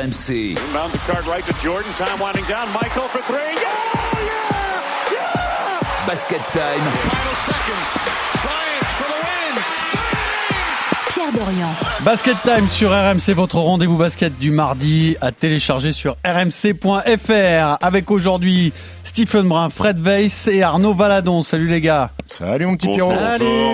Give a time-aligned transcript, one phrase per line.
[0.00, 0.56] RMC.
[0.56, 1.92] Inbound the card right to Jordan.
[1.92, 2.72] Time winding down.
[2.72, 3.36] Michael for three.
[3.36, 4.16] Yeah!
[4.24, 5.12] Yeah!
[5.12, 6.06] Yeah!
[6.06, 6.80] Basket time.
[7.10, 8.29] Final seconds.
[11.20, 11.68] Pierre Dorian.
[12.02, 18.72] Basket Time sur RMC, votre rendez-vous basket du mardi à télécharger sur rmc.fr avec aujourd'hui
[19.04, 21.42] Stephen Brun, Fred Weiss et Arnaud Valadon.
[21.42, 22.10] Salut les gars.
[22.26, 23.12] Salut mon petit Pierrot.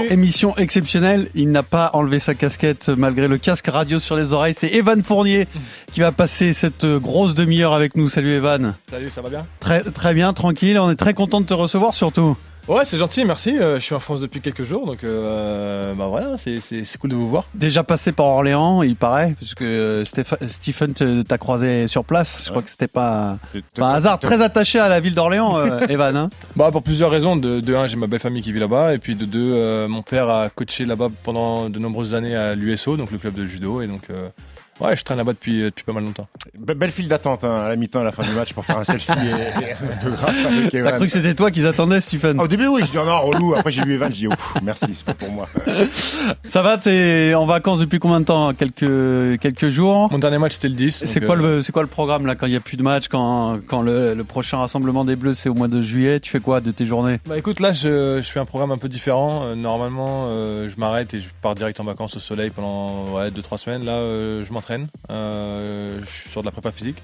[0.09, 1.29] Émission exceptionnelle.
[1.37, 4.57] Il n'a pas enlevé sa casquette malgré le casque radio sur les oreilles.
[4.59, 5.47] C'est Evan Fournier
[5.93, 8.09] qui va passer cette grosse demi-heure avec nous.
[8.09, 8.75] Salut Evan.
[8.91, 9.47] Salut, ça va bien?
[9.61, 10.81] Très, très bien, tranquille.
[10.81, 12.37] On est très content de te recevoir surtout.
[12.69, 13.57] Ouais, c'est gentil, merci.
[13.57, 16.99] Euh, je suis en France depuis quelques jours, donc euh, bah voilà, c'est, c'est, c'est
[16.99, 17.45] cool de vous voir.
[17.55, 20.05] Déjà passé par Orléans, il paraît, parce que euh,
[20.49, 22.43] Stephen te- t'a croisé sur place.
[22.45, 23.37] Je crois que c'était pas,
[23.77, 24.19] pas un hasard.
[24.19, 26.17] Très attaché à la ville d'Orléans, euh, Evan.
[26.17, 26.31] hein.
[26.57, 27.37] Bah pour plusieurs raisons.
[27.37, 29.87] De, de un, j'ai ma belle famille qui vit là-bas, et puis de deux, euh,
[29.87, 33.45] mon père a coaché là-bas pendant de nombreuses années à l'USO, donc le club de
[33.45, 34.29] judo, et donc euh,
[34.81, 36.27] ouais, je traîne là-bas depuis depuis pas mal longtemps.
[36.59, 38.79] Be- belle file d'attente hein, à la mi-temps, à la fin du match pour faire
[38.79, 40.97] un selfie et, et un autographe avec T'as Evan.
[40.97, 43.21] cru que c'était toi qu'ils attendaient, Stephen Ah, Au début, oui, je dis oh non,
[43.21, 43.55] relou.
[43.57, 45.49] Après, j'ai vu Evan, je dis ouf, merci, c'est pas pour moi.
[46.47, 48.53] Ça va T'es en vacances depuis combien de temps?
[48.55, 50.09] Quelques quelques jours?
[50.13, 51.05] Mon dernier match c'était le 10.
[51.07, 52.83] C'est quoi euh, le c'est quoi le programme là quand il y a plus de
[52.83, 56.31] matchs quand quand le, le prochain rassemblement des Bleus c'est au mois de juillet Tu
[56.31, 57.19] fais quoi de tes journées?
[57.27, 59.43] Bah écoute, là je, je fais un programme un peu différent.
[59.45, 63.31] Euh, normalement, euh, je m'arrête et je pars direct en vacances au soleil pendant ouais,
[63.31, 63.85] 2-3 semaines.
[63.85, 64.66] Là, euh, je m'entraîne.
[65.11, 67.03] Euh, je suis sur de la prépa physique.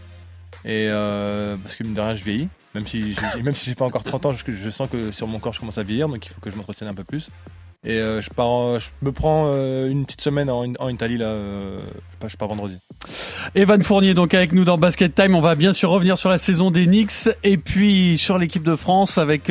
[0.65, 2.49] Et euh, parce que mine de rien, je vieillis.
[2.75, 3.15] Même si
[3.55, 5.83] si j'ai pas encore 30 ans, je sens que sur mon corps, je commence à
[5.83, 6.09] vieillir.
[6.09, 7.29] Donc il faut que je m'entretienne un peu plus.
[7.85, 11.31] Et euh, je pars, je me prends euh, une petite semaine en, Italie là.
[11.31, 11.81] euh,
[12.29, 12.79] je, pars, je vendredi.
[13.57, 15.35] Evan Fournier donc avec nous dans Basket Time.
[15.35, 18.77] On va bien sûr revenir sur la saison des Knicks et puis sur l'équipe de
[18.77, 19.51] France avec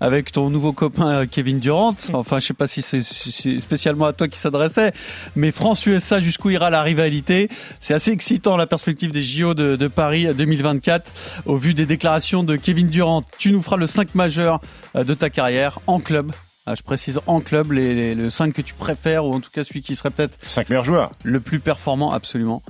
[0.00, 1.94] avec ton nouveau copain Kevin Durant.
[2.14, 4.92] Enfin, je sais pas si c'est spécialement à toi qui s'adressait,
[5.36, 7.48] mais France USA jusqu'où ira la rivalité?
[7.78, 11.12] C'est assez excitant la perspective des JO de, de Paris 2024
[11.46, 13.22] au vu des déclarations de Kevin Durant.
[13.38, 14.60] Tu nous feras le 5 majeur
[14.96, 16.32] de ta carrière en club.
[16.64, 19.50] Ah, je précise en club les, les- le 5 que tu préfères ou en tout
[19.50, 21.10] cas celui qui serait peut-être Cinq meilleurs joueurs.
[21.24, 22.62] le plus performant absolument.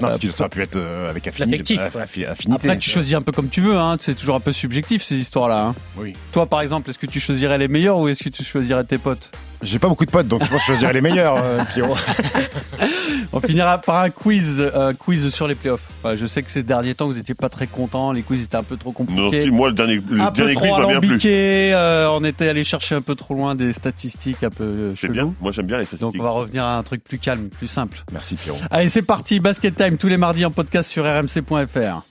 [0.00, 1.76] Non, Euh, parce que ça aurait pu être euh, avec affinité.
[1.80, 2.52] Affinité.
[2.54, 3.96] Après, tu choisis un peu comme tu veux, hein.
[4.00, 5.66] c'est toujours un peu subjectif ces histoires-là.
[5.66, 5.74] hein.
[5.96, 6.14] Oui.
[6.30, 8.98] Toi, par exemple, est-ce que tu choisirais les meilleurs ou est-ce que tu choisirais tes
[8.98, 9.32] potes?
[9.64, 11.96] J'ai pas beaucoup de potes, donc je pense que je choisirais les meilleurs, euh, Pierrot.
[13.32, 15.88] On finira par un quiz, euh, quiz sur les playoffs.
[16.16, 18.62] Je sais que ces derniers temps, vous étiez pas très contents, les quiz étaient un
[18.62, 19.44] peu trop Non, compliqués.
[19.44, 21.06] si, moi, le dernier, le un peu dernier trop quiz m'a bien plu.
[21.08, 24.94] alambiqué, euh, on était allé chercher un peu trop loin des statistiques un peu euh,
[25.00, 25.34] C'est bien.
[25.40, 26.20] Moi, j'aime bien les Donc statistiques.
[26.20, 27.98] on va revenir à un truc plus calme, plus simple.
[28.12, 28.58] Merci, Pierrot.
[28.70, 32.02] Allez, c'est parti, Basket Time tous les mardis en podcast sur rmc.fr.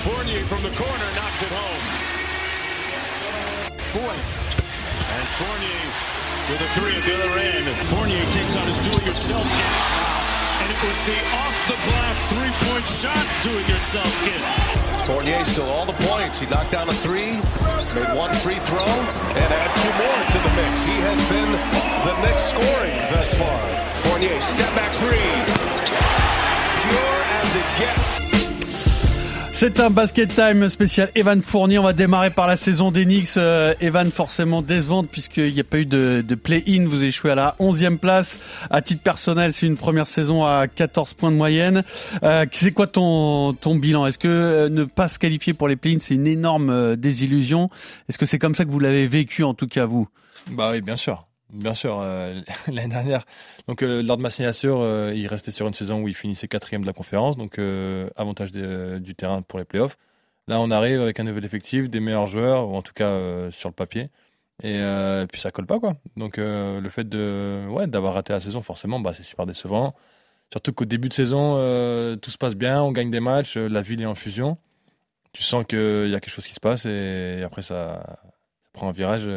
[0.00, 1.84] Fournier from the corner knocks it home.
[3.92, 4.14] Boy.
[5.10, 6.17] And Fournier
[6.48, 7.66] with a three at the other end.
[7.92, 9.72] Fournier takes on his do-it-yourself kit.
[10.60, 14.42] And it was the off-the-glass three-point shot do-it-yourself kit.
[15.06, 16.38] Fournier still all the points.
[16.38, 17.32] He knocked down a three,
[17.94, 20.82] made one free throw, and add two more to the mix.
[20.82, 21.50] He has been
[22.04, 23.60] the Knicks scoring thus far.
[24.08, 25.32] Fournier, step back three.
[26.88, 28.27] Pure as it gets.
[29.60, 31.80] C'est un basket time spécial Evan Fournier.
[31.80, 33.36] On va démarrer par la saison des Knicks.
[33.36, 36.86] Euh, Evan forcément décevante puisqu'il n'y a pas eu de, play-in.
[36.86, 38.38] Vous échouez à la 11e place.
[38.70, 41.82] À titre personnel, c'est une première saison à 14 points de moyenne.
[42.22, 44.06] Euh, c'est quoi ton, ton bilan?
[44.06, 47.66] Est-ce que euh, ne pas se qualifier pour les play-in, c'est une énorme euh, désillusion?
[48.08, 50.06] Est-ce que c'est comme ça que vous l'avez vécu en tout cas vous?
[50.52, 51.27] Bah oui, bien sûr.
[51.50, 53.24] Bien sûr, euh, l'année dernière,
[53.68, 56.46] donc euh, lors de ma signature, euh, il restait sur une saison où il finissait
[56.46, 57.58] quatrième de la conférence, donc
[58.16, 59.96] avantage des- du terrain pour les playoffs.
[60.46, 63.68] Là, on arrive avec un nouvel effectif, des meilleurs joueurs, ou en tout cas sur
[63.70, 64.10] le papier,
[64.62, 64.78] et
[65.30, 65.94] puis ça colle pas quoi.
[66.16, 69.94] Donc le fait de, ouais, d'avoir raté la saison, forcément, bah, c'est super décevant.
[70.52, 71.54] Surtout qu'au début de saison,
[72.22, 74.58] tout se passe bien, on gagne des matchs, la ville est en fusion.
[75.32, 78.20] Tu sens qu'il y a quelque chose qui se passe, et, après ça
[78.74, 79.28] prend un virage.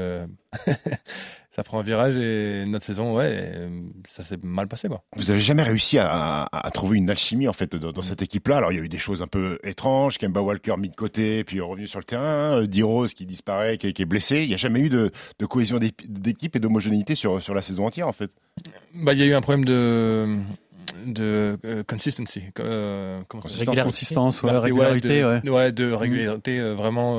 [1.52, 3.70] euh, ça prend un virage et notre saison, ouais, euh,
[4.08, 5.04] ça s'est mal passé quoi.
[5.18, 8.22] Vous avez jamais réussi à, à- à trouver une alchimie en fait dans, dans cette
[8.22, 8.58] équipe-là?
[8.58, 11.44] Alors il y a eu des choses un peu étranges, Kemba Walker mis de côté,
[11.44, 14.44] puis revenu sur le terrain, euh, D-Rose qui disparaît, qui, est- qui est blessé.
[14.44, 17.86] Il n'y a jamais eu de, de cohésion d'équipe et d'homogénéité sur, sur la saison
[17.86, 18.32] entière en fait.
[18.94, 20.38] Bah, il y a eu un problème de
[21.06, 22.44] de euh, consistency.
[22.60, 23.44] euh, comment.
[23.44, 25.42] Consistance, ouais, régularité, ouais.
[25.42, 27.18] de, ouais, de régularité, euh, vraiment.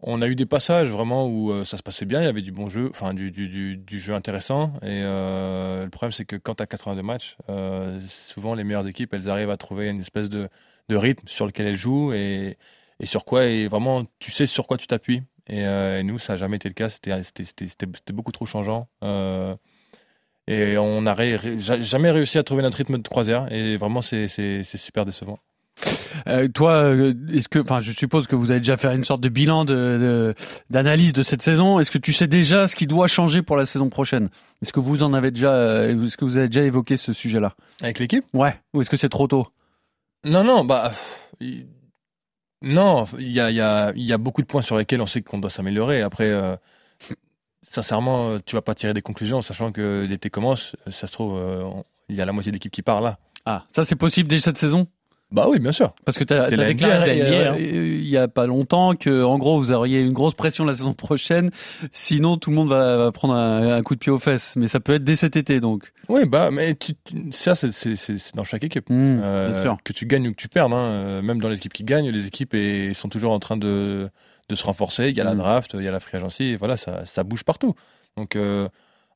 [0.00, 2.42] On a eu des passages vraiment où euh, ça se passait bien, il y avait
[2.42, 3.30] du bon jeu, enfin du,
[3.98, 4.74] jeu intéressant.
[4.82, 8.86] Et euh, le problème, c'est que quand tu as 82 matchs, euh, souvent les meilleures
[8.86, 10.48] équipes, elles arrivent à trouver une espèce de,
[10.90, 12.58] rythme sur lequel elles jouent et,
[13.04, 15.22] sur quoi, et vraiment, tu sais sur quoi tu t'appuies.
[15.46, 15.64] Et,
[16.02, 18.88] nous, ça n'a jamais été le cas, c'était beaucoup trop changeant.
[20.46, 21.16] Et on n'a
[21.56, 23.50] jamais réussi à trouver notre rythme de croisière.
[23.50, 24.28] Et vraiment, c'est
[24.64, 25.38] super décevant.
[26.26, 29.20] Euh, toi, euh, est-ce que, enfin, je suppose que vous avez déjà fait une sorte
[29.20, 31.78] de bilan d'analyse de, de, cette saison.
[31.78, 34.30] Est-ce que tu sais déjà ce qui doit changer pour la saison prochaine?
[34.62, 37.54] Est-ce que vous en avez déjà, euh, est-ce que vous avez déjà évoqué ce sujet-là?
[37.82, 38.24] Avec l'équipe?
[38.32, 38.58] Ouais.
[38.72, 39.48] Ou est-ce que c'est trop tôt?
[40.24, 40.92] Non, non, bah.
[42.62, 45.20] Non, il y a, y, a, y a, beaucoup de points sur lesquels on sait
[45.20, 46.00] qu'on doit s'améliorer.
[46.00, 46.32] Après,
[47.68, 50.74] sincèrement, tu vas pas tirer des conclusions, sachant que l'été commence.
[50.86, 53.18] Ça se trouve, il y a la moitié d'équipe qui part là.
[53.44, 54.86] Ah, ça c'est possible dès cette saison?
[55.30, 55.94] Bah oui, bien sûr.
[56.04, 57.56] Parce que tu as, déclaré hein.
[57.58, 60.94] il y a pas longtemps que, en gros, vous auriez une grosse pression la saison
[60.94, 61.50] prochaine.
[61.90, 64.54] Sinon, tout le monde va, prendre un, coup de pied aux fesses.
[64.54, 65.92] Mais ça peut être dès cet été, donc.
[66.08, 66.76] Oui, bah, mais
[67.32, 68.88] ça, c'est dans chaque équipe.
[68.90, 69.78] Mmh, euh, bien sûr.
[69.82, 70.72] Que tu gagnes ou que tu perdes.
[70.72, 70.84] Hein.
[70.84, 72.54] Euh, même dans les équipes qui gagnent, les équipes
[72.94, 74.08] sont toujours en train de,
[74.48, 75.08] de se renforcer.
[75.08, 75.38] Il y a la mmh.
[75.38, 76.54] draft, il y a la free agency.
[76.54, 77.74] Voilà, ça, ça bouge partout.
[78.16, 78.68] Donc, euh,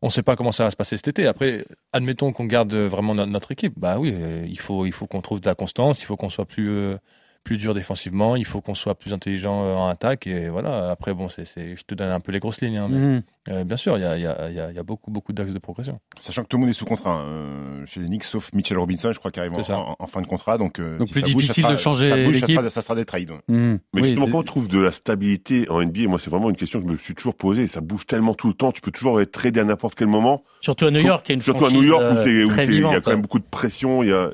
[0.02, 1.26] on ne sait pas comment ça va se passer cet été.
[1.26, 3.74] Après, admettons qu'on garde vraiment notre équipe.
[3.76, 6.28] Bah oui, euh, il faut, il faut qu'on trouve de la constance, il faut qu'on
[6.28, 6.96] soit plus, euh,
[7.44, 10.26] plus dur défensivement, il faut qu'on soit plus intelligent euh, en attaque.
[10.26, 12.76] Et voilà, après, bon, c'est, je te donne un peu les grosses lignes.
[12.76, 13.22] Hein, mais, mhm.
[13.48, 15.98] euh, bien sûr, il y a, y, a, y a, beaucoup, beaucoup d'axes de progression.
[16.20, 18.76] Sachant que tout le monde est sous contrat hein, euh, chez les Knicks, sauf Mitchell
[18.76, 20.58] Robinson, je crois, qui arrive en, en, fin de contrat.
[20.58, 22.60] Donc, donc plus difficile de changer l'équipe.
[22.68, 23.30] Ça, sera, des trades.
[23.48, 23.78] Mhm.
[23.94, 26.80] Mais justement, comment on trouve de la stabilité en NBA Moi, c'est vraiment une question
[26.80, 27.66] que je me suis toujours posée.
[27.66, 30.44] Ça bouge tellement tout le temps, tu peux toujours être tradé à n'importe quel moment.
[30.60, 32.84] Surtout à New York, il y a une Surtout à New York, où il y
[32.84, 34.02] a quand même beaucoup de pression.
[34.02, 34.30] Il y a...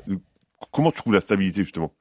[0.71, 1.93] Comment tu trouves la stabilité, justement?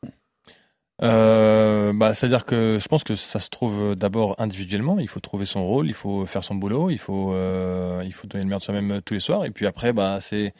[1.02, 4.98] Euh, bah, C'est-à-dire que je pense que ça se trouve d'abord individuellement.
[4.98, 8.26] Il faut trouver son rôle, il faut faire son boulot, il faut, euh, il faut
[8.26, 9.44] donner le meilleur de soi-même tous les soirs.
[9.44, 10.54] Et puis après, bah, c'est,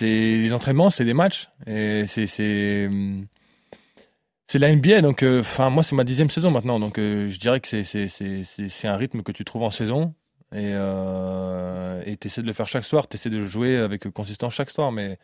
[0.00, 1.48] les entraînements, c'est des matchs.
[1.66, 2.88] Et c'est, c'est,
[4.54, 5.00] la NBA.
[5.02, 6.78] Donc, euh, moi, c'est ma dixième saison maintenant.
[6.78, 10.14] Donc, euh, je dirais que c'est un rythme que tu trouves en saison.
[10.52, 10.72] Et
[12.20, 14.92] tu essaies de le faire chaque soir, tu essaies de jouer avec consistance chaque soir.
[14.92, 15.18] Mais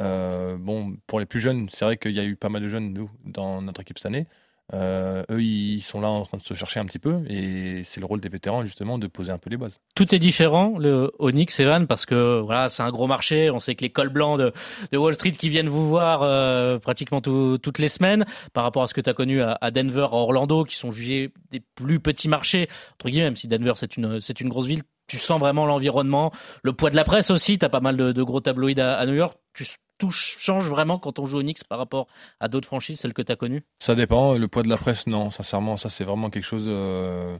[0.00, 2.68] euh, bon, pour les plus jeunes, c'est vrai qu'il y a eu pas mal de
[2.68, 4.26] jeunes, nous, dans notre équipe cette année.
[4.72, 8.00] Euh, eux, ils sont là en train de se chercher un petit peu et c'est
[8.00, 9.78] le rôle des vétérans justement de poser un peu les bases.
[9.94, 13.50] Tout est différent, le Onyx, Evan, parce que voilà, c'est un gros marché.
[13.50, 17.20] On sait que les cols blancs de, Wall Street qui viennent vous voir euh, pratiquement
[17.20, 18.24] toutes les semaines,
[18.54, 21.30] par rapport à ce que tu as connu à, Denver, à Orlando, qui sont jugés
[21.50, 24.82] des plus petits marchés entre guillemets, même si Denver c'est une c'est une grosse ville.
[25.06, 26.32] Tu sens vraiment l'environnement,
[26.62, 27.58] le poids de la presse aussi.
[27.58, 29.36] Tu as pas mal de, gros tabloïds à New York.
[29.54, 29.64] Tu,
[29.98, 32.06] tout change vraiment quand on joue au Knicks par rapport
[32.40, 33.62] à d'autres franchises, celles que tu as connues?
[33.78, 34.34] Ça dépend.
[34.34, 35.30] Le poids de la presse, non.
[35.30, 36.64] Sincèrement, ça, c'est vraiment quelque chose.
[36.66, 37.38] Euh,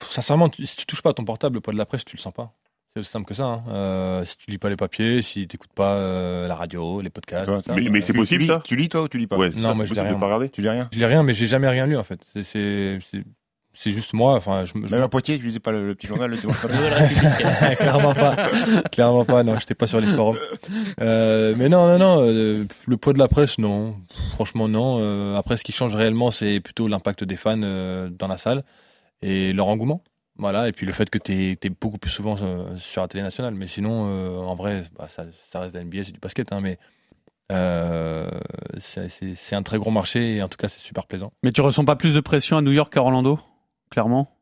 [0.00, 2.20] sincèrement, si tu touches pas à ton portable, le poids de la presse, tu le
[2.20, 2.52] sens pas.
[2.94, 3.44] C'est aussi simple que ça.
[3.44, 3.64] Hein.
[3.68, 7.10] Euh, si tu lis pas les papiers, si tu n'écoutes pas euh, la radio, les
[7.10, 7.50] podcasts.
[7.68, 8.62] mais, c'est possible ça?
[8.64, 9.36] Tu lis toi ou tu lis pas?
[9.36, 10.48] Non, moi je lis rien.
[10.48, 12.20] Tu lis rien Je lis rien, mais j'ai jamais rien lu en fait.
[12.42, 12.98] C'est
[13.80, 14.34] c'est juste moi.
[14.34, 16.36] Enfin, je, Même à Poitiers, tu lisais pas le, petit journal, le
[17.76, 18.36] Clairement pas.
[18.90, 19.44] Clairement pas.
[19.44, 20.36] Non, j'étais pas sur les forums.
[21.00, 22.26] Euh, mais non, non, non.
[22.26, 23.94] Euh, le poids de la presse, non.
[24.32, 24.98] Franchement, non.
[25.00, 28.64] Euh, après, ce qui change réellement, c'est plutôt l'impact des fans dans la salle
[29.22, 30.02] et leur engouement.
[30.38, 30.68] Voilà.
[30.68, 32.34] Et puis le fait que tu es, beaucoup plus souvent
[32.78, 33.54] sur la télé nationale.
[33.54, 35.22] Mais sinon, en vrai, bah, ça,
[35.52, 36.52] ça, reste la NBA, c'est du basket.
[36.52, 36.78] Hein, mais
[38.80, 41.32] c'est un très gros marché et en tout cas, c'est super plaisant.
[41.44, 43.38] Mais tu ressens pas plus de pression à New York qu'à Orlando?
[43.90, 44.38] Clairement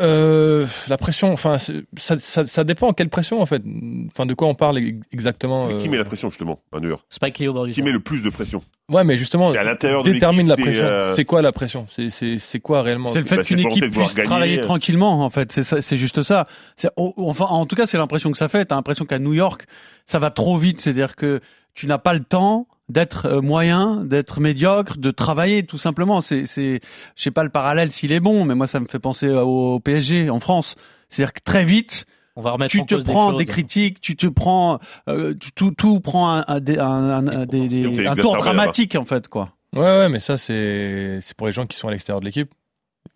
[0.00, 2.92] euh, la pression, enfin, ça, ça, ça, dépend.
[2.92, 3.62] Quelle pression, en fait
[4.08, 4.80] Enfin, de quoi on parle
[5.12, 7.92] exactement Qui met la euh, pression, justement, à New York Spike Lee au Qui met
[7.92, 8.64] le plus de pression?
[8.90, 10.84] Ouais, mais justement, à l'intérieur détermine la pression.
[10.84, 11.86] Euh, c'est quoi la pression?
[11.88, 13.10] C'est quoi réellement?
[13.10, 15.52] C'est le fait bah, qu'une équipe puisse travailler tranquillement, en fait.
[15.52, 16.48] C'est juste ça.
[16.96, 18.64] Enfin, en tout cas, c'est l'impression que ça fait.
[18.64, 19.64] T'as l'impression qu'à New York,
[20.06, 20.80] ça va trop vite.
[20.80, 21.40] C'est-à-dire que
[21.74, 26.20] tu n'as pas le temps d'être euh, moyen, d'être médiocre, de travailler tout simplement.
[26.20, 26.80] C'est, c'est,
[27.16, 29.80] je sais pas le parallèle s'il est bon, mais moi ça me fait penser au
[29.80, 30.76] PSG en France.
[31.08, 34.80] C'est-à-dire que très vite, on va remettre tu te prends des, critiques, tu te prends
[35.08, 39.52] euh, tout, tout prend un, un, un, un tour dramatique en fait quoi.
[39.74, 42.52] Ouais ouais, mais ça c'est c'est pour les gens qui sont à l'extérieur de l'équipe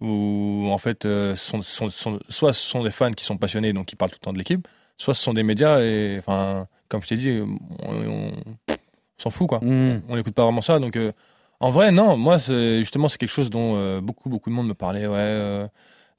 [0.01, 3.73] ou en fait euh, sont, sont, sont, soit ce sont des fans qui sont passionnés
[3.73, 6.67] donc qui parlent tout le temps de l'équipe, soit ce sont des médias et enfin
[6.89, 7.41] comme je t'ai dit,
[7.83, 8.33] on
[9.19, 9.59] s'en fout quoi.
[9.59, 10.01] Hmm.
[10.09, 10.79] On n'écoute pas vraiment ça.
[10.79, 11.13] Donc euh,
[11.61, 14.69] en vrai, non, moi c'est justement c'est quelque chose dont euh, beaucoup beaucoup de monde
[14.69, 15.07] me parlait.
[15.07, 15.67] Ouais, euh,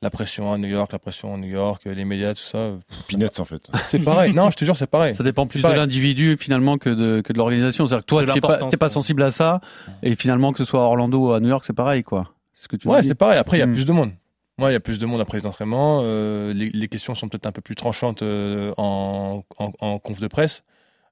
[0.01, 2.72] la pression à New York, la pression à New York, les médias, tout ça.
[3.08, 3.62] Peanuts en fait.
[3.88, 4.34] C'est pareil.
[4.34, 5.13] non, je te jure, c'est pareil.
[5.13, 7.88] Ça dépend plus de l'individu finalement que de, que de l'organisation.
[7.88, 9.60] C'est-à-dire que toi, tu pas, pas sensible à ça,
[10.03, 12.32] et finalement que ce soit à Orlando ou à New York, c'est pareil quoi.
[12.53, 13.38] Ce que tu ouais, c'est pareil.
[13.38, 13.74] Après, il y a hmm.
[13.74, 14.12] plus de monde.
[14.58, 16.01] Ouais, il y a plus de monde après les entraînements.
[16.01, 20.63] les, les, questions sont peut-être un peu plus tranchantes en, en, en, conf de presse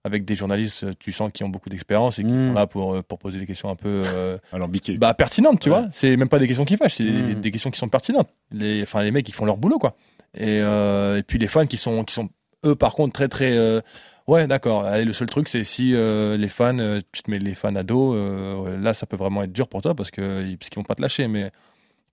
[0.07, 2.55] avec des journalistes, euh, tu sens, qui ont beaucoup d'expérience et qui sont hmm.
[2.55, 4.37] là pour, euh, pour poser des questions un peu euh,
[4.97, 5.87] bah, pertinentes, tu vois.
[5.91, 7.41] C'est même pas des questions qui fâchent, c'est hmm.
[7.41, 8.29] des, questions qui sont pertinentes.
[8.51, 9.95] Les, enfin, les mecs, ils font leur boulot, quoi.
[10.35, 12.29] Et, et puis les fans qui sont, qui sont
[12.65, 13.51] eux, par contre, très très.
[13.57, 13.81] euh,
[14.27, 14.85] ouais, d'accord.
[14.85, 17.75] Allez, Le seul truc, c'est si euh, les fans, euh, tu te mets les fans
[17.75, 20.79] à dos, euh, là, ça peut vraiment être dur pour toi parce que parce qu'ils
[20.79, 21.27] vont pas te lâcher.
[21.27, 21.51] Mais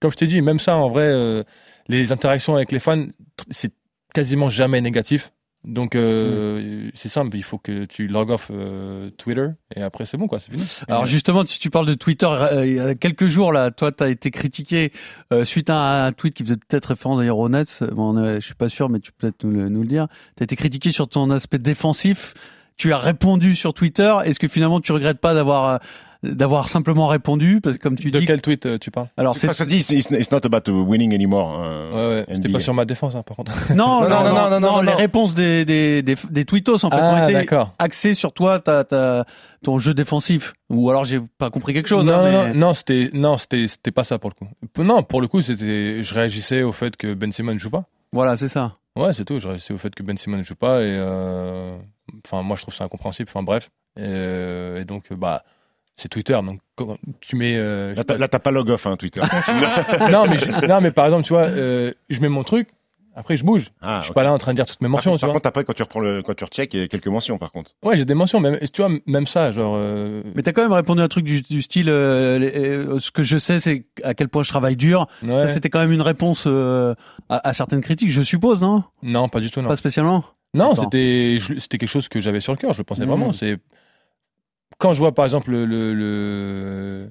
[0.01, 1.43] comme je t'ai dit, même ça, en vrai, euh,
[1.89, 3.07] les interactions avec les fans,
[3.51, 3.73] c'est
[4.13, 5.33] quasiment jamais négatif.
[5.65, 10.17] Donc euh, c'est simple, il faut que tu log off euh, Twitter et après c'est
[10.19, 10.65] bon quoi, c'est fini.
[10.89, 13.91] Alors justement, si tu parles de Twitter, euh, il y a quelques jours là, toi,
[13.91, 14.93] tu as été critiqué
[15.33, 17.83] euh, suite à un tweet qui faisait peut-être référence d'ailleurs au Nets.
[17.93, 20.09] Bon, je suis pas sûr, mais tu peux peut-être nous, le- nous le dire.
[20.37, 22.35] Tu as été critiqué sur ton aspect défensif.
[22.77, 24.15] Tu as répondu sur Twitter.
[24.25, 25.79] Est-ce que finalement tu regrettes pas d'avoir euh,
[26.33, 29.37] d'avoir simplement répondu parce que comme tu de dis, quel tweet euh, tu parles alors
[29.37, 31.61] c'est Ça, ça dit, it's, not about winning anymore.
[31.63, 32.35] euh, Ouais, ouais.
[32.35, 32.59] C'était NBA.
[32.59, 33.53] pas sur ma défense hein, par contre.
[33.75, 34.97] non, non, non, non, non, non, non, les non.
[34.97, 37.75] réponses des des des, des tweetos en fait Ah ont été d'accord.
[37.79, 39.25] axées sur toi, ta, ta,
[39.63, 40.55] ton jeu défensif.
[40.71, 42.05] Ou alors j'ai pas compris quelque chose.
[42.05, 44.83] Non, hein, non, mais- non, c'était non, c'était c'était pas ça pour le coup.
[44.83, 47.85] Non, pour le coup, c'était je réagissais au fait que Ben Simmons joue pas.
[48.13, 48.77] Voilà, c'est ça.
[48.97, 49.39] Ouais, c'est tout.
[49.41, 51.77] Je réagissais au fait que Ben Simmons joue pas et euh,
[52.25, 53.29] enfin moi je trouve ça incompréhensible.
[53.29, 53.71] Enfin bref.
[53.97, 55.45] Et, euh, et donc bah
[55.97, 56.61] c'est Twitter donc
[57.21, 59.21] tu mets euh, Là, t'as- là, t'as pas log off, hein, Twitter.
[60.11, 62.69] non mais je- non mais par exemple tu vois euh, je mets mon truc
[63.17, 63.71] après je bouge.
[63.81, 65.15] Ah, je suis pas là en train de dire toutes mes mentions.
[65.15, 65.35] tu par vois.
[65.35, 67.53] contre, après, quand tu reprends le, quand tu recheck, il y a quelques mentions, par
[67.53, 67.71] contre.
[67.85, 68.41] Ouais, j'ai des mentions.
[68.41, 69.75] Même tu vois même ça genre.
[69.79, 72.99] euh, Mais t'as quand même répondu à un truc du, du style euh, les- euh,
[72.99, 75.07] ce que je sais c'est à quel point je travaille dur.
[75.23, 75.47] ouais.
[75.47, 76.97] Ça, C'était quand même une réponse euh,
[77.29, 78.83] à, à certaines critiques, je suppose, non?
[79.05, 79.69] Non, pas du tout non.
[79.69, 80.25] Pas spécialement?
[80.53, 82.73] Non, c'était je- c'était quelque chose que j'avais sur le cœur.
[82.73, 83.09] Je le pensais Mhm.
[83.11, 83.33] vraiment.
[83.33, 83.59] C'est
[84.79, 87.11] quand je vois par exemple le, le, le-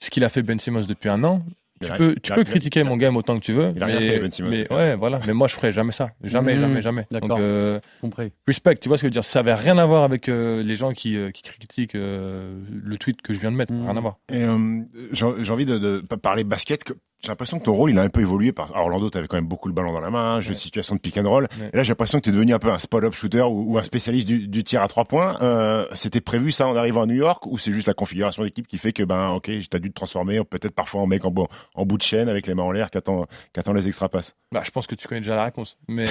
[0.00, 1.40] ce qu'il a fait Ben Simmons depuis un an.
[1.78, 3.70] Tu peux, tu peux critiquer mon game autant que tu veux.
[3.76, 5.20] Il a mais, rien fait, Ben Simmons, mais ouais, voilà.
[5.26, 6.08] Mais moi, je ferais jamais ça.
[6.24, 6.60] Jamais, Mhm.
[6.62, 7.06] jamais, jamais.
[7.10, 7.28] D'accord.
[7.28, 8.32] Donc, euh, Compris.
[8.46, 8.76] respect.
[8.76, 9.24] Tu vois ce que je veux dire?
[9.26, 12.96] Ça avait rien à voir avec euh, les gens qui, euh, qui critiquent euh, le
[12.96, 13.74] tweet que je viens de mettre.
[13.74, 13.82] Mhm.
[13.88, 14.16] Rien à voir.
[14.32, 14.80] Et, euh,
[15.12, 16.82] j'ai j'ai envie de, de parler basket.
[17.26, 18.52] J'ai l'impression que ton rôle, il a un peu évolué.
[18.52, 18.74] Par...
[18.76, 20.60] À Orlando, tu avais quand même beaucoup le ballon dans la main, jeu de Ouais.
[20.60, 21.48] situation de pick and roll.
[21.60, 21.70] Ouais.
[21.72, 23.78] Et là, j'ai l'impression que tu es devenu un peu un spot-up shooter ou, ou
[23.78, 25.36] un spécialiste du, du tir à trois points.
[25.42, 28.68] Euh, C'était prévu ça en arrivant à New York ou c'est juste la configuration d'équipe
[28.68, 31.32] qui fait que, ben, ok, tu as dû te transformer peut-être parfois en mec en,
[31.32, 33.88] bo- en bout de chaîne avec les mains en l'air qui attend, qui attend les
[33.88, 34.36] extra passes?
[34.52, 35.76] Bah, je pense que tu connais déjà la réponse.
[35.88, 36.06] Mais,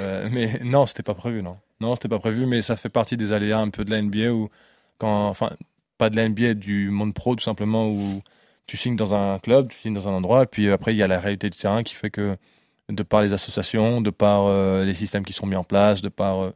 [0.00, 1.56] euh, mais non, c'était pas prévu, non.
[1.80, 4.32] Non, c'était pas prévu, mais ça fait partie des aléas un peu de la NBA
[4.32, 4.48] où,
[4.98, 5.50] quand, enfin,
[5.98, 8.20] pas de la NBA, du monde pro, tout simplement, où
[8.68, 11.02] tu signes dans un club, tu signes dans un endroit, et puis après, il y
[11.02, 12.36] a la réalité du terrain qui fait que,
[12.88, 16.08] de par les associations, de par euh, les systèmes qui sont mis en place, de
[16.08, 16.54] par euh,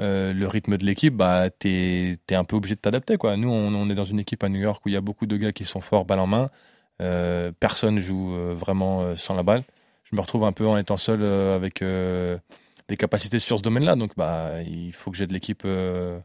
[0.00, 3.16] euh, le rythme de l'équipe, bah, t'es es un peu obligé de t'adapter.
[3.36, 5.36] Nous, on, est dans une équipe à New York où il y a beaucoup de
[5.36, 6.50] gars qui sont forts balle en main.
[7.60, 9.64] Personne joue vraiment sans la balle
[10.10, 11.82] je me retrouve un peu en étant seul avec
[12.88, 13.94] des capacités sur ce domaine-là.
[13.96, 16.18] Donc, bah, il faut que j'aide l'équipe euh,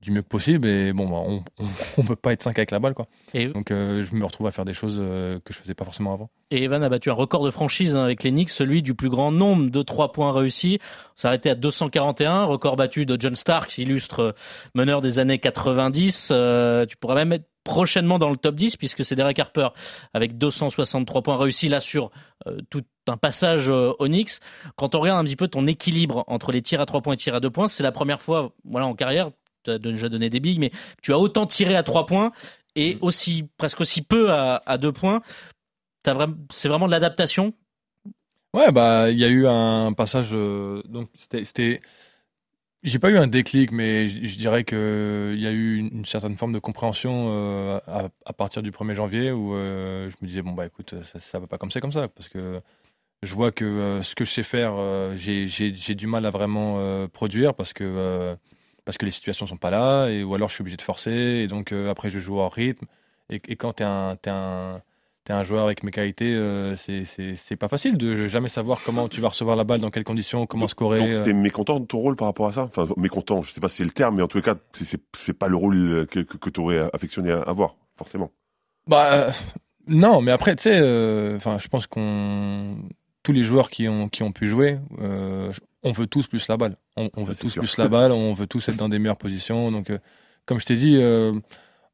[0.00, 0.68] du mieux que possible.
[0.68, 1.66] Et bon, bah, on, on,
[1.98, 3.06] on peut pas être 5 avec la balle, quoi.
[3.34, 5.84] Et, Donc, euh, je me retrouve à faire des choses euh, que je faisais pas
[5.84, 6.30] forcément avant.
[6.50, 9.08] et Evan a battu un record de franchise hein, avec les Knicks, celui du plus
[9.08, 10.78] grand nombre de trois points réussis.
[11.16, 14.32] On s'est arrêté à 241, record battu de John Stark, illustre euh,
[14.74, 16.30] meneur des années 90.
[16.32, 19.68] Euh, tu pourras même être prochainement dans le top 10 puisque c'est Derek Harper
[20.14, 22.10] avec 263 points réussis là sur
[22.46, 24.40] euh, tout un passage euh, au Knicks.
[24.76, 27.18] Quand on regarde un petit peu ton équilibre entre les tirs à 3 points et
[27.18, 29.30] tirs à 2 points, c'est la première fois voilà en carrière,
[29.76, 30.70] tu as déjà donné des billes mais
[31.02, 32.32] tu as autant tiré à 3 points
[32.76, 35.20] et aussi presque aussi peu à, à 2 points.
[36.02, 37.52] T'as c'est vraiment de l'adaptation?
[38.54, 40.30] Ouais, bah, il y a eu un passage.
[40.32, 41.80] euh, donc, c'était.
[42.84, 46.04] J'ai pas eu un déclic, mais je dirais que il y a eu une, une
[46.04, 50.28] certaine forme de compréhension euh, à, à partir du 1er janvier où euh, je me
[50.28, 52.60] disais bon bah écoute ça, ça va pas comme ça comme ça parce que
[53.24, 54.76] je vois que euh, ce que je sais faire
[55.16, 58.36] j'ai du mal à vraiment produire parce que
[58.88, 61.10] parce que les situations sont pas là et ou alors je suis obligé de forcer
[61.12, 62.86] et donc euh, après je joue en rythme
[63.28, 64.80] et, et quand t'es un t'es un
[65.24, 68.80] t'es un joueur avec mes qualités, euh, c'est- c'est c'est pas facile de jamais savoir
[68.82, 71.00] comment tu vas recevoir la balle, dans quelles conditions, comment scorer.
[71.00, 71.24] Donc, euh.
[71.24, 73.76] t'es mécontent de ton rôle par rapport à ça Enfin, mécontent, je sais pas si
[73.76, 76.38] c'est le terme, mais en tous les cas, c'est- c'est pas le rôle que, que,
[76.38, 78.30] que tu aurais affectionné à avoir, forcément.
[78.86, 79.30] Bah euh,
[79.86, 82.76] non, mais après tu sais, euh, enfin je pense qu'on
[83.22, 86.56] tous les joueurs qui ont qui ont pu jouer, euh, on veut tous plus la
[86.56, 86.76] balle.
[86.96, 87.62] On, on veut tous sûr.
[87.62, 89.70] plus la balle, on veut tous être dans des meilleures positions.
[89.70, 89.98] Donc euh,
[90.46, 90.96] comme je t'ai dit.
[90.96, 91.32] euh,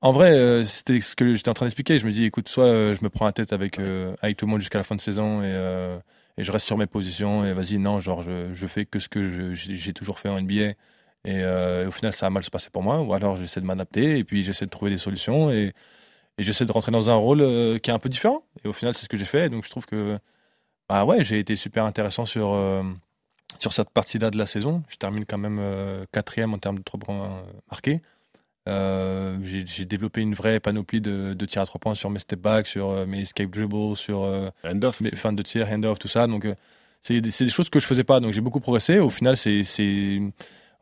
[0.01, 1.99] en vrai, euh, c'était ce que j'étais en train d'expliquer.
[1.99, 4.61] Je me dis, écoute, soit je me prends la tête avec, avec tout le monde
[4.61, 5.99] jusqu'à la fin de saison et,
[6.37, 9.09] et je reste sur mes positions et vas-y, non, genre, je, je fais que ce
[9.09, 10.75] que j'ai toujours fait en NBA.
[11.27, 11.45] Et
[11.87, 13.01] au final, ça a mal se passé pour moi.
[13.03, 15.73] Ou alors, j'essaie de m'adapter et puis j'essaie de trouver des solutions et,
[16.39, 17.41] et j'essaie de rentrer dans un rôle
[17.81, 18.45] qui est un peu différent.
[18.65, 19.49] Et au final, c'est ce que j'ai fait.
[19.51, 20.19] Donc, je trouve que,
[20.89, 22.49] bah ouais, j'ai été super intéressant sur,
[23.59, 24.83] sur cette partie-là de la saison.
[24.89, 28.01] Je termine quand même euh, quatrième en termes de trois points euh, marqués.
[28.67, 32.41] Euh, j'ai développé une vraie panoplie de, de tirs à trois points sur mes step
[32.41, 35.01] backs, sur euh, mes escape dribbles, sur euh, End off.
[35.01, 36.27] mes fins de tir, hand-off, tout ça.
[36.27, 36.47] Donc,
[37.03, 38.21] c'est des, des choses que je faisais pas.
[38.21, 38.99] Donc j'ai beaucoup progressé.
[38.99, 39.63] Au final, c'est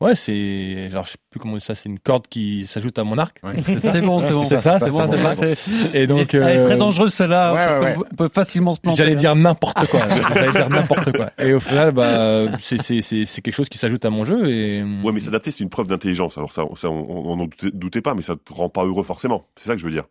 [0.03, 1.75] ouais, c'est alors je sais plus comment on dit ça.
[1.75, 3.41] C'est une corde qui s'ajoute à mon arc.
[3.79, 4.45] C'est bon, c'est bon.
[4.45, 5.91] C'est ça, c'est bon, ça, c'est c'est bon.
[5.95, 8.81] Et donc Elle est euh, très dangereuse celle-là, ouais, parce ouais, qu'on peut facilement se
[8.81, 8.99] planter.
[8.99, 10.01] J'allais dire n'importe quoi.
[10.35, 11.31] J'allais dire n'importe quoi.
[11.39, 14.49] Et au final, bah, c'est c'est c'est c'est quelque chose qui s'ajoute à mon jeu
[14.49, 16.37] et Ouais, mais s'adapter, c'est une preuve d'intelligence.
[16.39, 19.47] Alors ça, ça on n'en doutait, doutait pas, mais ça te rend pas heureux forcément.
[19.57, 20.05] C'est ça que je veux dire.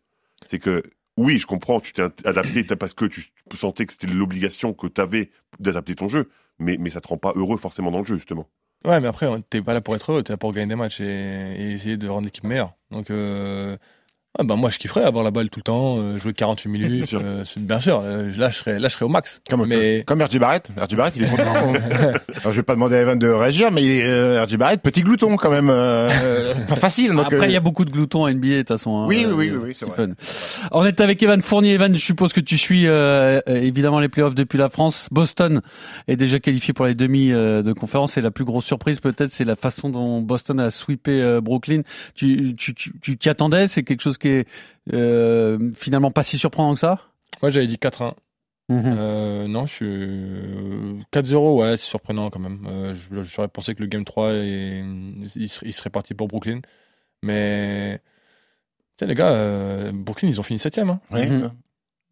[0.47, 0.83] C'est que,
[1.17, 5.01] oui, je comprends, tu t'es adapté parce que tu sentais que c'était l'obligation que tu
[5.01, 5.29] avais
[5.59, 6.29] d'adapter ton jeu,
[6.59, 8.47] mais, mais ça te rend pas heureux forcément dans le jeu, justement.
[8.83, 11.01] Ouais, mais après, t'es pas là pour être heureux, t'es là pour gagner des matchs
[11.01, 12.73] et, et essayer de rendre l'équipe meilleure.
[12.89, 13.77] Donc, euh,
[14.39, 16.89] ouais, bah, moi, je kifferais avoir la balle tout le temps, euh, jouer 48 minutes.
[16.97, 17.21] Bien sûr.
[17.23, 19.41] euh, bien sûr, euh, là, je serais, là, je serais au max.
[19.49, 20.69] Comme, mais comme RJ Barrett.
[20.77, 21.43] RJ Barrett, il est content.
[22.41, 25.35] Alors, je vais pas demander à Evan de réagir, mais euh, RJ Barrett, petit glouton
[25.37, 25.69] quand même.
[25.69, 27.11] euh, euh, pas facile.
[27.13, 28.95] Donc, Après, il y euh, a beaucoup de gloutons à NBA de toute façon.
[28.97, 30.15] hein, Oui, euh, oui, oui, oui, c'est Stephen.
[30.71, 31.73] On est avec Evan Fournier.
[31.73, 35.07] Evan, je suppose que tu suis euh, euh, évidemment les playoffs depuis la France.
[35.11, 35.61] Boston
[36.07, 38.17] est déjà qualifié pour les demi euh, de conférence.
[38.17, 41.81] Et la plus grosse surprise, peut-être, c'est la façon dont Boston a sweepé euh, Brooklyn.
[42.15, 43.67] Tu tu tu tu t'y attendais?
[43.67, 44.47] C'est quelque chose qui est
[44.93, 47.01] euh, finalement pas si surprenant que ça?
[47.41, 48.13] Moi, j'avais dit 4-1.
[48.69, 48.83] Mhm.
[48.97, 52.65] Euh, non, je suis euh, 4-0, ouais, c'est surprenant quand même.
[52.69, 54.83] Euh, je- J'aurais pensé que le Game 3, est-
[55.35, 56.61] il, serait, il serait parti pour Brooklyn.
[57.23, 58.03] Mais, tu
[58.99, 61.01] sais, les gars, euh, Brooklyn, ils ont fini 7 hein.
[61.11, 61.49] ouais, euh,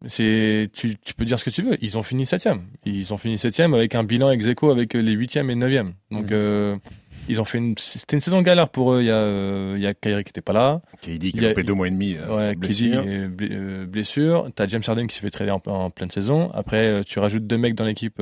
[0.06, 1.76] C'est, tu, tu peux dire ce que tu veux.
[1.82, 2.62] Ils ont fini septième.
[2.84, 5.94] Ils ont fini septième avec un bilan ex aequo avec les huitièmes et neuvièmes.
[6.10, 6.80] Donc, Mhm.
[7.30, 9.00] Ils ont fait une, c'était une saison galère pour eux.
[9.00, 10.80] Il y a, euh, il y a Kyrie qui était pas là.
[11.02, 12.16] KD qui Il a- a loupé deux mois et demi.
[12.18, 13.02] euh, Ouais, KD blessure.
[13.04, 14.50] bl- euh, blessure.
[14.54, 16.50] T'as James Harden qui s'est fait trader en, en pleine saison.
[16.52, 18.20] Après, euh, tu rajoutes deux mecs dans l'équipe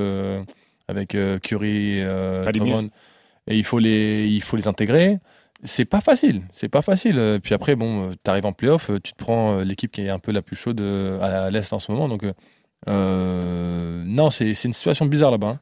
[0.87, 2.01] avec Curry,
[2.53, 2.89] Drummond.
[3.47, 5.17] Et il faut les, il faut les intégrer.
[5.63, 7.39] C'est pas facile, c'est pas facile.
[7.43, 10.31] Puis après, bon, euh, t'arrives en playoff, tu te prends l'équipe qui est un peu
[10.31, 12.07] la plus chaude à, l'est en ce moment.
[12.07, 12.23] Donc,
[12.87, 15.59] euh, non, c'est c'est une situation bizarre là-bas.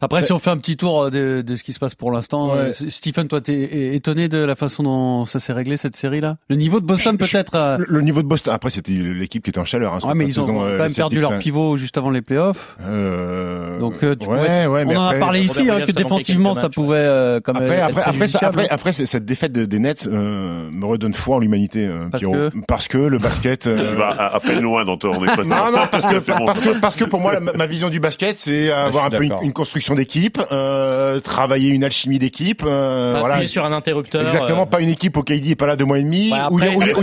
[0.00, 2.10] Après, si on fait un petit tour euh, de, de ce qui se passe pour
[2.10, 2.58] l'instant, Ouais.
[2.58, 6.36] euh, Stephen, toi, t'es étonné de la façon dont ça s'est réglé cette série-là?
[6.48, 7.54] Le niveau de Boston, peut-être.
[7.54, 9.94] euh, Le, le niveau de Boston, après, c'était l'équipe qui était en chaleur.
[9.94, 12.22] Hein, Ouais, mais la ils ont quand euh, même perdu leur pivot juste avant les
[12.22, 12.76] playoffs.
[12.82, 15.80] Euh, Donc, euh, tu ouais, pourrais- ouais, mais on en après, a parlé ici, hein,
[15.86, 19.24] que défensivement, ça pouvait euh, quand même Après, être après, après, ça- après, après, cette
[19.24, 22.50] défaite de- des Nets euh, me redonne foi en l'humanité, euh, Parce Pierrot.
[22.50, 23.60] que Parce que le basket.
[23.62, 26.80] Tu vas à, à peine loin dans ton on Non, non, parce que, parce que,
[26.80, 30.40] parce que pour moi, ma vision du basket, c'est avoir un peu une construction d'équipe,
[30.52, 33.34] euh, travailler une alchimie d'équipe, euh, voilà.
[33.34, 34.22] appuyer sur un interrupteur.
[34.22, 36.34] Exactement, euh, pas une équipe au KD est pas là deux mois et demi, où
[36.34, 37.02] après, où où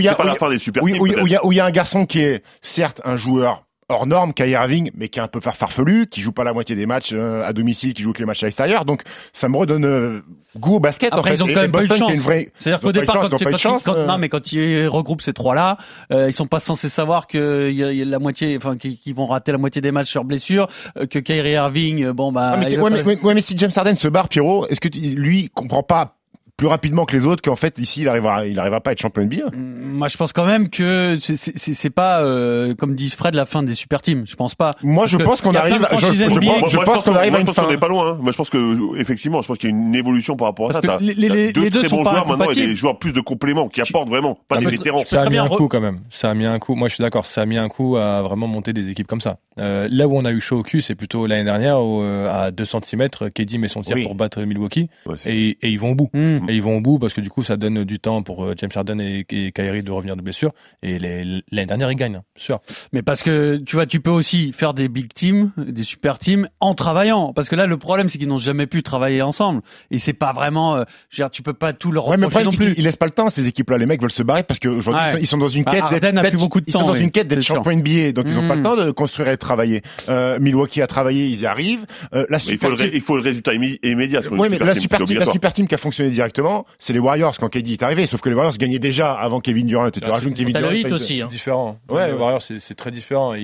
[0.82, 3.62] où- où où a- où il y a un garçon qui est certes un joueur
[3.88, 6.76] hors norme, Kyrie Irving, mais qui est un peu farfelu, qui joue pas la moitié
[6.76, 8.84] des matchs euh, à domicile, qui joue que les matchs à l'extérieur.
[8.84, 10.20] Donc ça me redonne euh,
[10.56, 11.12] goût au basket.
[11.12, 11.34] Après, en fait.
[11.36, 12.12] ils ont quand et même pas eu de chance.
[12.12, 14.06] une vraie- C'est-à-dire qu'au départ, chance, quand, quand chance, quand- euh.
[14.06, 15.78] non, mais quand ils regroupent ces trois-là,
[16.12, 19.14] euh, ils sont pas censés savoir que y a, y a la moitié, enfin, qu'ils
[19.14, 22.52] vont rater la moitié des matchs sur blessure, euh, que Kyrie Irving, euh, bon bah.
[22.54, 25.82] Ah, mais, ouais, mais si James Harden se barre, Pierrot, est-ce que tu- lui comprend
[25.82, 26.17] pas
[26.58, 29.00] plus rapidement que les autres qu'en fait ici il arrivera, il arrivera pas à être
[29.00, 33.46] champion NBA Moi, je pense quand même que c'est- pas, euh, comme dit Fred, la
[33.46, 34.24] fin des super teams.
[34.26, 34.74] Je pense pas.
[34.82, 37.14] Moi, je pense qu'on arrive, de je, je NBA pense, Moi, je moi, pense qu'on
[37.14, 37.70] arrive à une je pense qu'on fin.
[37.70, 38.12] n'est pas loin.
[38.12, 38.18] hein.
[38.20, 40.80] Moi, je pense que effectivement, je pense qu'il y a une évolution par rapport à
[40.80, 40.98] Parce ça.
[41.00, 43.68] les- les- les deux très sont bons joueurs maintenant et des joueurs plus de compléments
[43.68, 45.04] qui apportent vraiment, pas Ah, des vétérans.
[45.06, 46.00] Ça a mis un coup quand même.
[46.10, 46.74] Ça a mis un coup.
[46.74, 47.24] Moi, je suis d'accord.
[47.24, 49.38] Ça a mis un coup à vraiment monter des équipes comme ça.
[49.60, 52.28] Euh, là où on a eu chaud au cul, c'est plutôt l'année dernière où euh,
[52.30, 54.88] à 2 cm, KD met son tir pour battre Milwaukee
[55.26, 56.10] et, et ils vont au bout.
[56.48, 58.54] Et ils vont au bout parce que du coup, ça donne du temps pour euh,
[58.56, 60.52] James Harden et, et Kyrie de revenir de blessure.
[60.82, 62.60] Et les- l'année dernière, ils gagnent, hein, sûr.
[62.92, 66.48] Mais parce que tu vois, tu peux aussi faire des big teams, des super teams
[66.60, 67.32] en travaillant.
[67.34, 69.60] Parce que là, le problème, c'est qu'ils n'ont jamais pu travailler ensemble.
[69.90, 70.76] Et c'est pas vraiment.
[70.76, 72.72] euh, je veux dire, tu peux pas tout leur Ouais, mais le reprocher problème, non
[72.74, 72.80] plus.
[72.80, 73.76] ils laissent pas le temps, ces équipes-là.
[73.78, 75.20] Les mecs veulent se barrer parce qu'aujourd'hui, Ouais.
[75.20, 76.80] ils sont dans une Bah, quête d'être, Harden a plus d'être- beaucoup de ils sont
[76.86, 78.12] dans oui, une quête d'être champion NBA.
[78.12, 79.82] Donc, ils ont pas le temps de construire et de travailler.
[80.08, 81.84] Euh, Milwaukee a travaillé, ils y arrivent.
[82.14, 84.56] Euh, la il faut, le, team, ré- il faut le résultat immédiat sur Ouais, mais
[84.56, 86.37] super la team, super, team, la super team qui a fonctionné directement,
[86.78, 88.06] c'est les Warriors quand KD est arrivé.
[88.06, 89.86] Sauf que les Warriors gagnaient déjà avant Kevin Durant.
[89.86, 90.94] Et tu Ah, rajoutes c'est- Kevin Durant.
[90.94, 91.16] aussi.
[91.16, 91.26] C'est Hein.
[91.26, 91.78] différent.
[91.88, 92.12] Ouais, les.
[92.14, 93.34] Warriors, c'est très différent.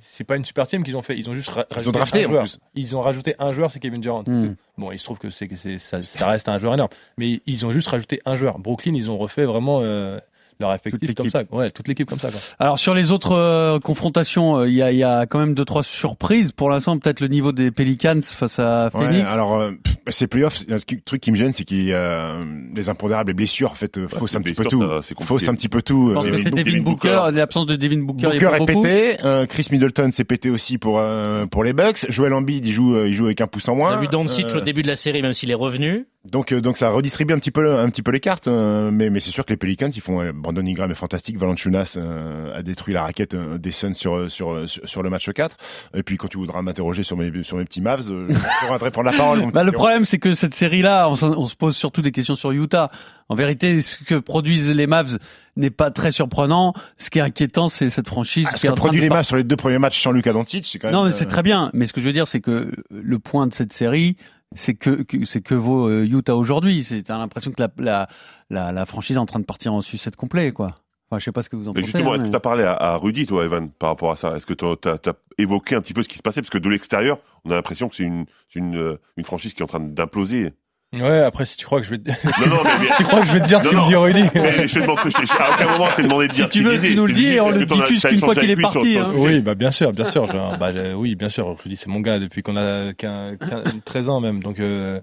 [0.00, 1.16] C'est pas une super team qu'ils ont fait.
[1.16, 2.42] Ils ont juste ra- Ils ont rajouté drafté un en joueur.
[2.44, 2.58] plus.
[2.74, 4.22] Ils ont rajouté un joueur, c'est Kevin Durant.
[4.26, 4.54] Hmm.
[4.78, 6.90] Bon, il se trouve que c'est que c'est- ça, ça reste un joueur énorme.
[7.18, 8.58] Mais ils ont juste rajouté un joueur.
[8.58, 10.18] Brooklyn, ils ont refait vraiment euh,
[10.60, 11.48] leur effectif Toute comme l'équipe.
[11.50, 11.56] ça.
[11.56, 12.30] Ouais, toute l'équipe comme ça.
[12.30, 12.38] Quoi.
[12.58, 15.54] Alors sur les autres euh, confrontations, euh, il y, a, il y a quand même
[15.54, 16.52] deux trois surprises.
[16.52, 19.28] Pour l'instant, peut-être le niveau des Pelicans face à Ouais, Phoenix.
[19.30, 22.44] alors euh, pff, ces playoffs, un truc qui me gêne, c'est qu'il y a euh,
[22.74, 24.80] les impondérables et blessures en fait euh, faussent un petit peu tout.
[24.80, 25.28] ça, c'est compliqué.
[25.28, 26.14] Faussent un petit peu tout.
[26.14, 27.30] Que c'est Devin Booker, Booker.
[27.36, 28.26] l'absence de Devin Booker.
[28.28, 32.06] Booker est pété, euh, Chris Middleton s'est pété aussi pour euh, pour les Bucks.
[32.08, 33.92] Joel Embiid il joue il joue avec un pouce en On moins.
[33.96, 36.06] a vu Doncic Euh, au début de la série, même s'il est revenu.
[36.30, 39.10] donc euh, donc ça redistribue un petit peu un petit peu les cartes, euh, mais
[39.10, 41.38] mais c'est sûr que les Pelicans ils font euh, Brandon Ingram est fantastique.
[41.38, 45.30] Valanciunas euh, a détruit la raquette euh, des Suns sur, sur, sur, sur le match
[45.30, 45.56] 4.
[45.94, 48.78] Et puis quand tu voudras m'interroger sur mes, sur mes petits Mavs, euh, je pourrais
[48.78, 49.40] te prendre la parole.
[49.52, 52.90] Bah, le problème, c'est que cette série-là, on, se pose surtout des questions sur Utah.
[53.28, 55.18] En vérité, ce que produisent les Mavs
[55.56, 56.74] n'est pas très surprenant.
[56.98, 59.36] Ce qui est inquiétant, c'est cette franchise Ah, qui ce qu'a produit les Mavs sur
[59.36, 60.96] les deux premiers matchs sans Luka Doncic, c'est quand même.
[60.96, 61.70] Non, mais c'est euh, très bien.
[61.74, 64.16] Mais ce que je veux dire, c'est que le point de cette série,
[64.54, 66.86] c'est que, que- c'est que vaut euh, Utah aujourd'hui.
[67.04, 68.08] T'as l'impression que la, la,
[68.50, 70.74] la, la franchise est en train de partir en sucette complet, quoi.
[71.08, 71.86] Enfin, je sais pas ce que vous en Mais pensez.
[71.86, 74.16] justement, hein, est-ce que tu as parlé à, à Rudy, toi, Evan, par rapport à
[74.16, 74.36] ça?
[74.36, 76.40] Est-ce que tu as, évoqué un petit peu ce qui se passait?
[76.40, 79.54] Parce que de l'extérieur, on a l'impression que c'est une, c'est une, euh, une franchise
[79.54, 80.52] qui est en train d'imploser.
[80.92, 83.20] Ouais, après, si tu crois que je vais te, Non, non, mais, si tu crois
[83.20, 84.22] que je vais te dire ce Non, que me dit Rudy.
[84.34, 86.64] mais je te demande, je à aucun moment, je t'ai demandé de Si dire tu
[86.64, 88.98] ce veux, tu nous le dis et on le diffuse qu'une fois qu'il est parti,
[88.98, 89.08] hein.
[89.14, 90.26] Oui, bah bien sûr, bien sûr.
[90.26, 91.56] genre, bah, oui, bien sûr.
[91.64, 94.42] Dis c'est mon gars depuis qu'on a 15, 15, 13 ans même.
[94.42, 95.00] Donc euh,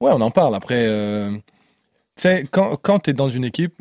[0.00, 0.56] ouais, on en parle.
[0.56, 1.38] Après, euh, tu
[2.22, 3.74] sais, quand quand t'es dans une équipe,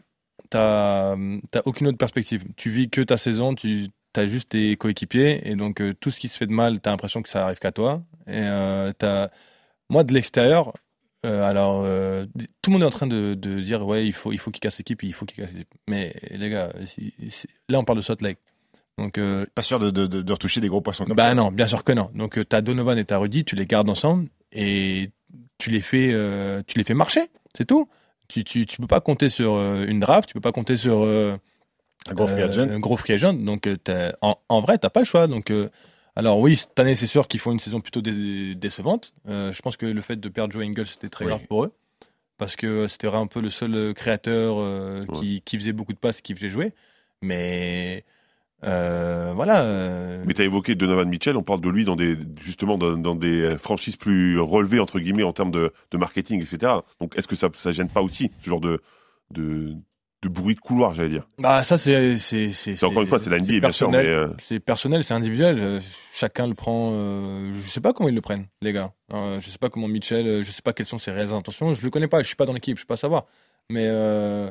[0.51, 1.15] t'as
[1.49, 2.43] t'as aucune autre perspective.
[2.55, 6.19] Tu vis que ta saison, tu as juste tes coéquipiers et donc euh, tout ce
[6.19, 8.03] qui se fait de mal, t'as l'impression que ça arrive qu'à toi.
[8.27, 9.29] Et euh, t'as
[9.89, 10.73] moi de l'extérieur.
[11.27, 12.25] Euh, alors, euh,
[12.61, 14.61] tout le monde est en train de, de dire ouais, il faut il faut qu'il
[14.61, 15.69] casse l'équipe, il faut qu'il casse l'équipe.
[15.87, 16.71] Mais les gars,
[17.69, 18.39] là on parle de Salt Lake.
[18.97, 21.35] Donc euh, Pas sûr de, de, de, de retoucher des gros poissons comme bah ça.
[21.35, 22.09] non, bien sûr que non.
[22.15, 25.11] Donc tu as Donovan et t'as Rudy, tu les gardes ensemble et
[25.59, 26.13] tu les fais,
[26.65, 27.87] tu les fais marcher, c'est tout.
[28.27, 32.13] Tu, tu, tu peux pas compter sur une draft, tu peux pas compter sur Un
[32.13, 32.69] gros free agent.
[32.69, 33.33] un gros free agent.
[33.33, 33.69] Donc
[34.21, 35.27] en, en vrai, t'as pas le choix.
[35.27, 35.51] Donc
[36.17, 39.13] alors oui, cette année c'est sûr qu'ils font une saison plutôt dé- décevante.
[39.27, 41.29] Euh, je pense que le fait de perdre Joe Ingles c'était très Oui.
[41.29, 41.71] grave pour eux
[42.37, 45.97] parce que c'était un peu le seul euh, créateur euh, qui, qui faisait beaucoup de
[45.97, 46.73] passes, et qui faisait jouer.
[47.23, 48.05] Mais
[48.63, 50.23] euh, voilà.
[50.25, 53.15] Mais tu as évoqué Donovan Mitchell, on parle de lui dans des, justement dans, dans
[53.15, 56.73] des franchises plus relevées, entre guillemets, en termes de, de marketing, etc.
[56.99, 58.81] Donc est-ce que ça, ça gêne pas aussi ce genre de,
[59.31, 59.75] de,
[60.27, 63.39] de bruit de couloir, j'allais dire Bah ça c'est c'est encore une fois, c'est la
[63.39, 65.81] NBA, bien sûr, mais euh, c'est personnel, c'est individuel.
[66.13, 66.91] Chacun le prend.
[66.93, 68.93] euh, je sais pas comment ils le prennent, les gars.
[69.13, 70.25] Euh, je sais pas comment Mitchell.
[70.27, 71.73] euh, Je sais pas quelles sont ses réelles intentions.
[71.73, 72.21] Je le connais pas.
[72.21, 72.77] Je suis pas dans l'équipe.
[72.77, 73.25] Je peux pas savoir.
[73.69, 74.49] Mais euh,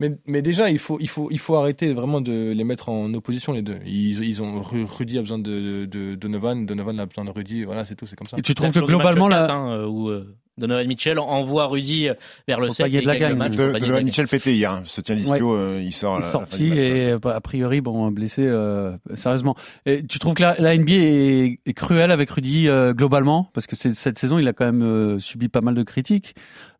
[0.00, 3.12] mais mais déjà il faut il faut il faut arrêter vraiment de les mettre en
[3.14, 3.78] opposition les deux.
[3.86, 6.66] Ils ils ont Ru- Rudy a besoin de, de, de Donovan.
[6.66, 7.64] Donovan a besoin de Rudy.
[7.64, 8.06] Voilà c'est tout.
[8.06, 8.36] C'est comme ça.
[8.38, 10.10] Et tu trouves que globalement, là, 4, hein, où
[10.56, 12.14] Donovan Mitchell envoie Rudy euh,
[12.46, 13.56] vers le cercle de la gagne match.
[13.56, 14.04] De, Donovan.
[14.04, 14.82] Mitchell pété hier.
[14.84, 16.16] Se tient disco, euh, il sort.
[16.16, 19.56] il est fin sorti et bah, a priori, bon, blessé, euh, sérieusement.
[19.86, 23.50] Et tu trouves que la, la NBA est, est cruelle avec Rudy euh, globalement?
[23.52, 26.34] Parce que cette saison, il a quand même euh, subi pas mal de critiques.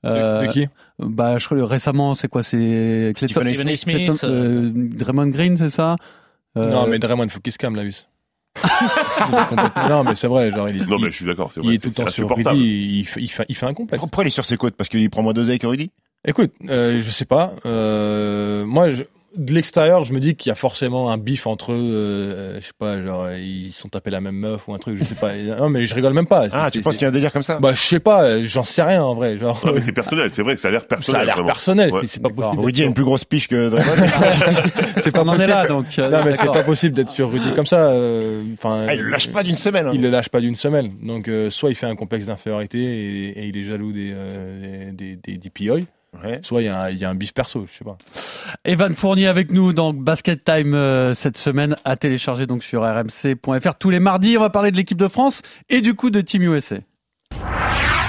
[0.04, 0.68] De, Euh, de qui?
[0.98, 4.24] Bah, je crois récemment, c'est quoi C'est Stephen Smith.
[4.24, 5.96] euh, Draymond Green, c'est ça?
[6.56, 7.82] Euh, Non mais Draymond faut qu'il se calme là.
[9.88, 10.51] Non mais c'est vrai.
[10.51, 12.09] Genre il, non, il- mais je suis d'accord, c'est il vrai, est tout le temps
[12.09, 12.29] sur.
[12.35, 12.51] Rudy.
[13.01, 14.01] Il, fait- il fait il fait un complexe.
[14.01, 14.75] Pourquoi il est sur ses côtes?
[14.77, 15.90] Parce qu'il prend moins d'oseille que Rudy?
[16.27, 17.53] Écoute, euh, je sais pas.
[17.67, 19.05] Euh, moi, je-
[19.37, 21.77] de l'extérieur, je me dis qu'il y a forcément un bif entre eux.
[21.77, 24.97] euh, je sais pas, genre ils se sont tapés la même meuf ou un truc.
[24.97, 25.35] Je sais pas.
[25.59, 26.47] non, mais je rigole même pas.
[26.53, 28.23] Ah, tu penses qu'il y a un délire comme ça Bah, je sais pas.
[28.25, 29.37] euh, J'en sais rien en vrai.
[29.37, 31.20] Genre, Ah, mais c'est personnel, c'est vrai que ça a l'air ça personnel.
[31.23, 31.90] a l'air personnel.
[31.92, 32.01] Ouais.
[32.07, 32.62] c'est- pas possible.
[32.62, 33.85] Rudy a une plus grosse piche que Draymond.
[35.03, 35.87] c'est pas est là, donc.
[35.99, 37.90] euh, Non, mais c'est pas possible d'être sur Rudy comme ça.
[37.90, 39.87] euh, Enfin, Ah, il le lâche pas d'une semaine.
[39.87, 39.92] hein.
[39.94, 40.92] Il le lâche pas d'une semaine.
[41.03, 44.90] Donc, euh, soit il fait un complexe d'infériorité et, et il est jaloux des euh,
[44.92, 45.51] des, des, des
[46.22, 46.40] Ouais.
[46.42, 47.66] soit il y, a un- il y a un bif perso.
[47.70, 47.96] Je sais pas.
[48.64, 53.74] Evan Fournier avec nous dans Basket Time euh, cette semaine à télécharger donc sur rmc.fr
[53.79, 54.37] tous les mardis.
[54.38, 56.77] On va parler de l'équipe de France et du coup de Team USA.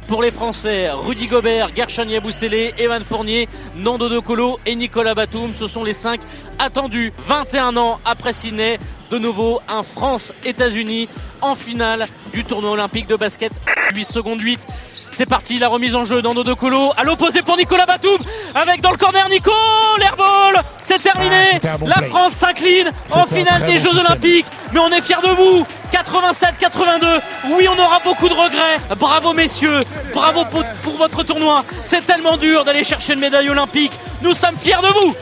[0.08, 5.52] Pour les Français, Rudy Gobert, Gershon Yabusele, Evan Fournier, Nando De Colo et Nicolas Batum,
[5.52, 6.22] ce sont les cinq
[6.60, 8.78] attendus 21 ans après Sydney.
[9.12, 11.08] De nouveau, un France-États-Unis
[11.42, 13.52] en finale du tournoi olympique de basket.
[13.94, 14.66] 8 secondes 8.
[15.12, 18.18] C'est parti, la remise en jeu Nando De Colo à l'opposé pour Nicolas Batum
[18.54, 19.52] avec dans le corner Nico,
[19.98, 21.62] l'airball, c'est terminé.
[21.86, 25.66] La France s'incline en finale des Jeux Olympiques, mais on est fiers de vous.
[25.94, 28.80] 87-82, oui on aura beaucoup de regrets.
[29.00, 29.80] Bravo messieurs,
[30.14, 31.64] bravo pour, pour votre tournoi.
[31.86, 33.94] C'est tellement dur d'aller chercher une médaille olympique.
[34.22, 35.16] Nous sommes fiers de vous.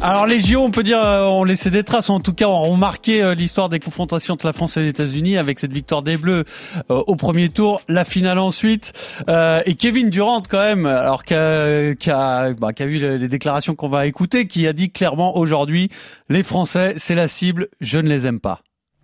[0.00, 2.76] Alors les JO, on peut dire, euh, ont laissé des traces, en tout cas ont
[2.76, 6.16] marqué euh, l'histoire des confrontations entre la France et les États-Unis avec cette victoire des
[6.16, 6.44] Bleus
[6.90, 8.92] euh, au premier tour, la finale ensuite,
[9.28, 14.68] et Kevin Durant quand même, alors qu'a qu'a bah, les déclarations qu'on va écouter, qui
[14.68, 15.90] a dit clairement aujourd'hui,
[16.28, 18.60] les Français, c'est la cible, je ne les aime pas.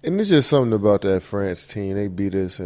[0.07, 1.95] And just something about that France team.
[1.95, 2.61] They beat us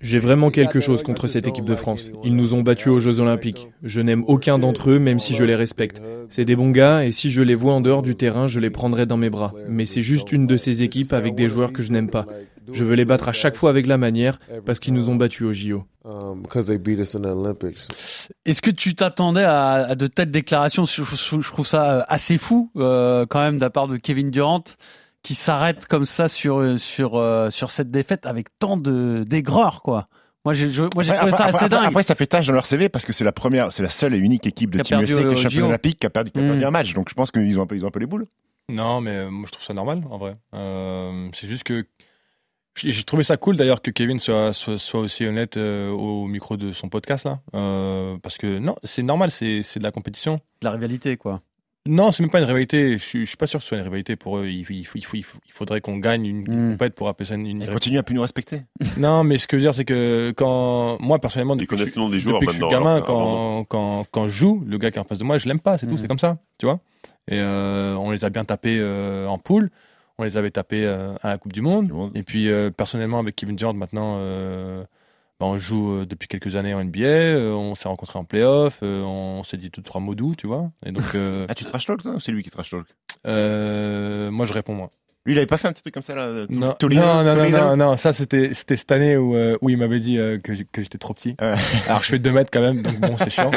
[0.00, 2.10] J'ai vraiment quelque chose contre cette équipe de France.
[2.24, 3.68] Ils nous ont battus aux Jeux Olympiques.
[3.82, 6.00] Je n'aime aucun d'entre eux, même si je les respecte.
[6.30, 8.70] C'est des bons gars, et si je les vois en dehors du terrain, je les
[8.70, 9.52] prendrai dans mes bras.
[9.68, 12.26] Mais c'est juste une de ces équipes avec des joueurs que je n'aime pas.
[12.72, 15.46] Je veux les battre à chaque fois avec la manière, parce qu'ils nous ont battus
[15.46, 15.84] au JO.
[18.46, 20.84] Est-ce que tu t'attendais à, à, de telles déclarations?
[20.84, 24.30] Je, je, je, trouve ça assez fou, euh, quand même, de la part de Kevin
[24.30, 24.64] Durant
[25.22, 30.08] qui s'arrête comme ça sur sur euh, sur cette défaite avec tant de d'aigreur quoi.
[30.44, 31.84] Moi j'ai moi j'ai trouvé ça assez après, dingue.
[31.86, 34.14] Après ça fait tâche dans leur CV parce que c'est la première c'est la seule
[34.14, 35.66] et unique équipe de Team USA qui est champion JO.
[35.66, 36.46] olympique qui a perdu, qui a Mm.
[36.48, 36.94] perdu un match.
[36.94, 38.26] Donc je pense qu'ils ont un peu ils ont un peu les boules.
[38.70, 40.36] Non, mais euh, moi je trouve ça normal en vrai.
[40.54, 41.84] Euh, c'est juste que
[42.76, 46.56] j'ai trouvé ça cool d'ailleurs que Kevin soit, soit, soit aussi honnête euh, au micro
[46.56, 47.40] de son podcast là.
[47.54, 50.36] Euh, parce que non, c'est normal, c'est c'est de la compétition.
[50.62, 51.40] De la rivalité quoi.
[51.88, 52.92] Non, c'est même pas une rivalité.
[52.98, 54.46] Je suis, je suis pas sûr que ce soit une rivalité pour eux.
[54.46, 56.72] Il, il, il, il, il faudrait qu'on gagne une, Mm.
[56.72, 57.72] compète pour appeler ça une, une Ils rivalité.
[57.74, 58.62] continuent à plus nous respecter.
[58.98, 61.84] Non, mais ce que je veux dire, c'est que quand moi personnellement, depuis que je
[61.86, 64.62] le nom des joueurs depuis que je suis gamin, alors quand, quand, quand je joue,
[64.66, 65.98] le gars qui est en face de moi, je l'aime pas, c'est tout, Mhm.
[65.98, 66.80] c'est comme ça, tu vois.
[67.28, 69.70] Et euh, on les a bien tapés euh, en poule,
[70.18, 71.86] on les avait tapés euh, à la Coupe du Monde.
[71.86, 72.10] Du monde.
[72.14, 74.18] Et puis euh, personnellement, avec Kevin Durant, maintenant,
[75.46, 79.02] on joue euh, depuis quelques années en NBA, euh, on s'est rencontrés en playoff, euh,
[79.02, 80.70] on s'est dit deux trois mots doux, tu vois.
[80.84, 82.86] Et donc, euh, Ah tu trash talk toi ou c'est lui qui trash talk?
[83.26, 84.90] euh, moi je réponds moi.
[85.26, 86.46] Lui il avait pas fait un petit truc comme ça là.
[86.46, 89.68] tout- Non, non, non, non, non, non, ça c'était c'était cette année où, euh, où
[89.68, 91.36] il m'avait dit euh, que j'étais trop petit.
[91.88, 93.50] Alors je fais 2 mètres quand même, donc bon, c'est chiant.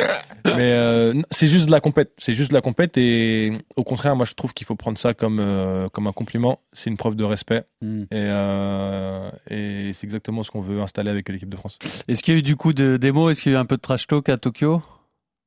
[0.46, 4.16] Mais euh, c'est juste de la compète, c'est juste de la compète et au contraire,
[4.18, 6.60] moi je trouve qu'il faut prendre ça comme euh, comme un compliment.
[6.74, 8.04] C'est une preuve de respect Mm.
[8.04, 11.78] et euh, et c'est exactement ce qu'on veut installer avec l'équipe de France.
[12.08, 13.30] Est-ce qu'il y a eu du coup de démo?
[13.30, 14.82] Est-ce qu'il y a eu un peu de trash talk à Tokyo?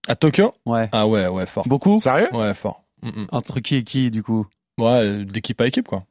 [0.08, 0.54] À Tokyo?
[0.64, 0.88] Ouais.
[0.92, 1.66] Ah ouais, ouais, fort.
[1.68, 2.00] Beaucoup?
[2.00, 2.28] Sérieux?
[2.32, 2.84] Ouais, fort.
[3.02, 3.26] Mm, mm.
[3.32, 4.46] Entre qui et qui du coup?
[4.78, 6.04] Ouais, euh, d'équipe à équipe, quoi.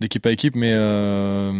[0.00, 1.52] D'équipe à équipe, mais euh,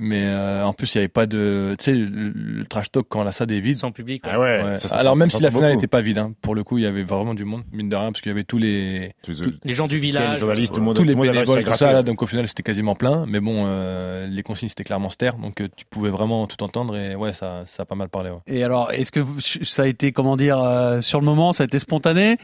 [0.00, 3.06] mais euh, en plus il y avait pas de, tu sais, le, le trash talk
[3.08, 3.74] quand la salle est vide.
[3.74, 4.22] Sans public.
[4.24, 4.30] ouais.
[4.32, 4.62] Ah ouais.
[4.62, 4.78] Ouais.
[4.78, 6.78] ça, ça Alors même ça si la finale n'était pas vide, hein, pour le coup
[6.78, 9.12] il y avait vraiment du monde, mine de rien, parce qu'il y avait tous les
[9.22, 10.38] Tous- tout- Les gens du les village.
[10.38, 12.62] journalistes, tout le monde, tous tout les bénévoles, tout ça, là, donc au final c'était
[12.62, 16.46] quasiment plein, mais bon, euh, les consignes c'était clairement taire, donc euh, tu pouvais vraiment
[16.46, 18.30] tout entendre et ouais, ça, ça a pas mal parlé.
[18.30, 18.38] Ouais.
[18.46, 21.66] Et alors, est-ce que ça a été, comment dire, euh, sur le moment, ça a
[21.66, 22.36] été spontané?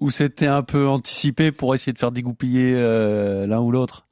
[0.00, 4.06] Ou c'était un peu anticipé pour essayer de faire dégoupiller euh, l'un ou l'autre?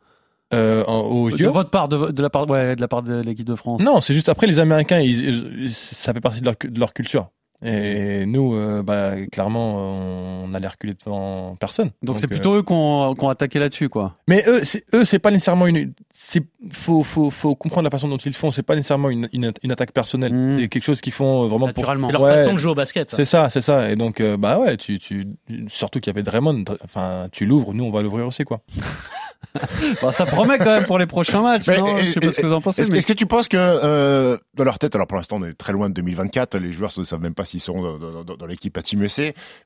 [0.55, 3.55] Euh, au De votre part, de, la part, ouais, de la part de l'équipe de
[3.55, 3.81] France.
[3.83, 6.81] Non, c'est juste après les Américains, ils, ils- ça fait partie de leur, cu- de
[6.81, 7.29] leur culture.
[7.61, 11.90] Et nous, euh, bah, clairement, on allait reculer devant personne.
[12.03, 14.14] Donc c'est euh, plutôt eux qui ont, attaqué là-dessus, quoi.
[14.29, 15.92] Mais eux, c'est, eux, c'est pas nécessairement une.
[16.14, 18.53] C'est faut, faut, faut comprendre la façon dont ils le font.
[18.53, 20.33] C'est pas nécessairement une, une, une attaque personnelle.
[20.33, 20.61] Mm.
[20.61, 22.09] C'est quelque chose qu'ils font vraiment Naturellement.
[22.09, 22.37] C'est leur Ouais.
[22.37, 23.09] façon de jouer au basket.
[23.09, 23.16] pour.
[23.16, 23.90] C'est ça, c'est ça.
[23.90, 25.27] Et donc, euh, bah ouais, tu, tu,
[25.66, 26.64] surtout qu'il y avait Draymond.
[26.85, 28.61] Enfin, tu l'ouvres, nous on va l'ouvrir aussi, quoi.
[30.03, 31.66] Bon, ça promet quand même pour les prochains matchs.
[31.68, 31.96] Mais, non?
[31.98, 32.83] Et- Je sais pas et- ce que vous en pensez.
[32.83, 33.03] Est-ce mais...
[33.03, 35.88] que tu penses que euh, dans leur tête, alors pour l'instant on est très loin
[35.88, 38.77] de 2024, les joueurs ne savent même pas s'ils seront dans, dans- dans- dans l'équipe
[38.77, 39.05] à Team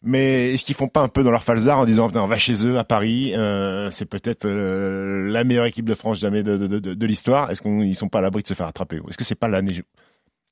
[0.02, 2.64] mais est-ce qu'ils font pas un peu dans leur falzar en disant on va chez
[2.66, 6.66] eux à Paris, euh, c'est peut-être euh, la meilleure équipe de France jamais de, de,
[6.78, 9.24] de, de l'histoire, est-ce qu'ils sont pas à l'abri de se faire attraper Est-ce que
[9.24, 9.82] c'est pas l'année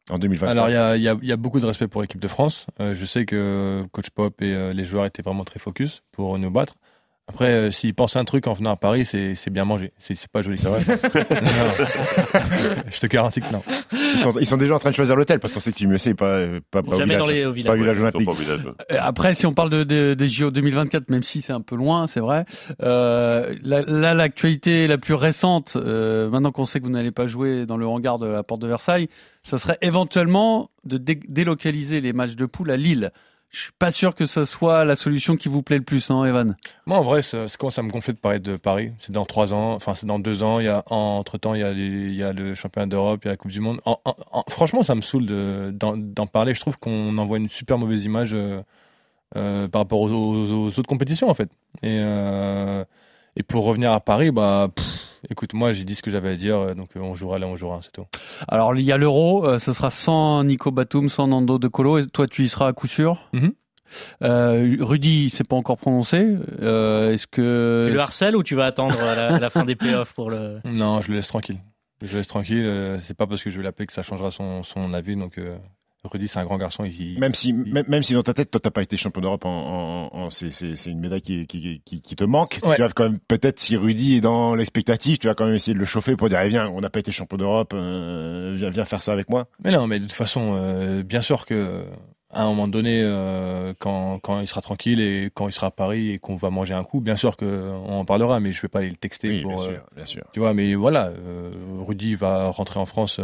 [0.08, 1.86] en 2024 Alors, il y a, il y, a, il y a beaucoup de respect
[1.86, 2.66] pour l'équipe de France.
[2.80, 6.36] Euh, je sais que Coach Pop et euh, les joueurs étaient vraiment très focus pour
[6.38, 6.74] nous battre.
[7.30, 9.92] Après, euh, s'ils pensent un truc en venant à Paris, c'est c'est bien manger.
[9.98, 10.80] C'est c'est pas joli, c'est vrai.
[11.30, 11.86] Non.
[12.90, 13.62] Je te garantis que non.
[13.92, 15.92] ils, sont, ils sont déjà en train de choisir l'hôtel parce qu'on sait que Team
[15.92, 17.72] USA n'est pas, pas, pas au Jamais village, dans les au pas village.
[17.72, 18.26] au village Ils sont olympique.
[18.26, 18.60] pas au village.
[18.92, 21.76] Euh, Après, si on parle de, de- des JO 2024, même si c'est un peu
[21.76, 22.44] loin, c'est vrai.
[22.82, 27.26] Euh, là, là, l'actualité la plus récente, euh, maintenant qu'on sait que vous n'allez pas
[27.26, 29.08] jouer dans le hangar de la porte de Versailles,
[29.44, 33.10] ça serait éventuellement de dé- délocaliser les matchs de poule à Lille.
[33.50, 36.24] Je suis pas sûr que ce soit la solution qui vous plaît le plus, hein,
[36.24, 36.56] Evan.
[36.86, 38.92] Moi, en vrai, ça, ça me gonfler de parler de Paris.
[39.00, 40.60] C'est dans trois ans, enfin, c'est dans deux ans.
[40.60, 43.22] Il y a, entre temps, il y a, les- il y a le championnat d'Europe,
[43.24, 43.80] il y a la Coupe du Monde.
[43.86, 46.54] En- en- en- franchement, ça me saoule de- d'en parler.
[46.54, 48.62] Je trouve qu'on envoie une super mauvaise image euh,
[49.36, 50.10] euh, par rapport aux,
[50.68, 51.50] autres compétitions, en fait.
[51.82, 52.84] Et, euh,
[53.48, 54.68] pour revenir à Paris, bah,
[55.28, 57.46] écoute, moi, j'ai dit ce que j'avais à dire, euh, donc euh, on jouera là,
[57.46, 58.06] on jouera, c'est tout.
[58.48, 61.98] Alors, il y a l'Euro, euh, ce sera sans Nico Batum, sans Nando De Colo,
[61.98, 63.28] et toi, tu y seras à coup sûr.
[63.32, 63.52] Mhm.
[64.22, 66.24] Euh, Rudy, il s'est pas encore prononcé.
[66.62, 70.14] Euh, Est-ce que Tu le harcèles ou tu vas attendre la, la fin des playoffs
[70.14, 70.60] pour le.
[70.64, 71.58] Non, je le laisse tranquille.
[72.00, 72.98] Je le laisse tranquille.
[73.02, 75.16] c'est pas parce que je vais l'appeler que ça changera son, son avis.
[75.16, 75.56] Donc, euh,
[76.04, 76.84] Rudy, c'est un grand garçon.
[76.84, 79.44] Il, Même si, même, même si dans ta tête, toi, t'as pas été champion d'Europe,
[79.44, 82.58] en, en, en- c'est, une médaille qui, qui, qui, qui te manque.
[82.62, 82.76] Ouais.
[82.76, 85.74] Tu vas quand même, peut-être, si Rudy est dans l'expectative, tu vas quand même essayer
[85.74, 88.70] de le chauffer pour dire, eh, viens, on n'a pas été champion d'Europe, euh, viens,
[88.70, 89.46] viens faire ça avec moi.
[89.62, 91.84] Mais non, mais de toute façon, euh, bien sûr que
[92.32, 95.70] à un moment donné, euh, quand, quand il sera tranquille et quand il sera à
[95.72, 98.68] Paris et qu'on va manger un coup, bien sûr qu'on en parlera, mais je vais
[98.68, 99.56] pas aller le texter Oui, pour.
[99.56, 100.22] bien sûr, bien sûr.
[100.32, 101.12] tu vois, mais voilà,
[101.86, 103.20] Rudy va rentrer en France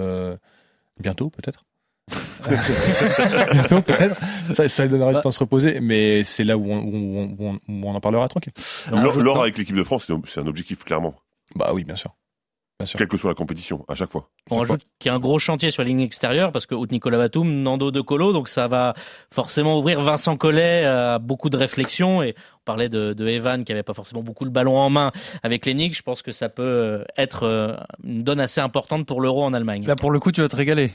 [0.98, 1.64] Bientôt, peut-être.
[3.52, 4.16] Bientôt, peut-être.
[4.54, 6.94] Ça, ça lui donnera le temps de se reposer, mais c'est là où on, où
[7.18, 8.52] on- où on- où on en parlera tranquille.
[8.92, 11.14] L'or l'or avec l'équipe de France, c'est un objectif, clairement.
[11.54, 12.14] Bah oui, bien sûr.
[12.78, 12.98] Bien sûr.
[12.98, 14.28] Quelle que soit la compétition, à chaque fois.
[14.50, 16.92] On rajoute qu'il y a un gros chantier sur la ligne extérieure parce que out
[16.92, 18.92] Nicolas Batum, Nando De Colo, donc ça va
[19.34, 22.22] forcément ouvrir Vincent Collet à beaucoup de réflexions.
[22.22, 25.10] Et on parlait de, de Evan qui avait pas forcément beaucoup le ballon en main
[25.42, 25.96] avec les Knicks.
[25.96, 29.54] Je pense que ça peut euh, être euh, une donne assez importante pour l'Euro en
[29.54, 29.86] Allemagne.
[29.86, 30.92] Là, pour le coup, tu vas te régaler.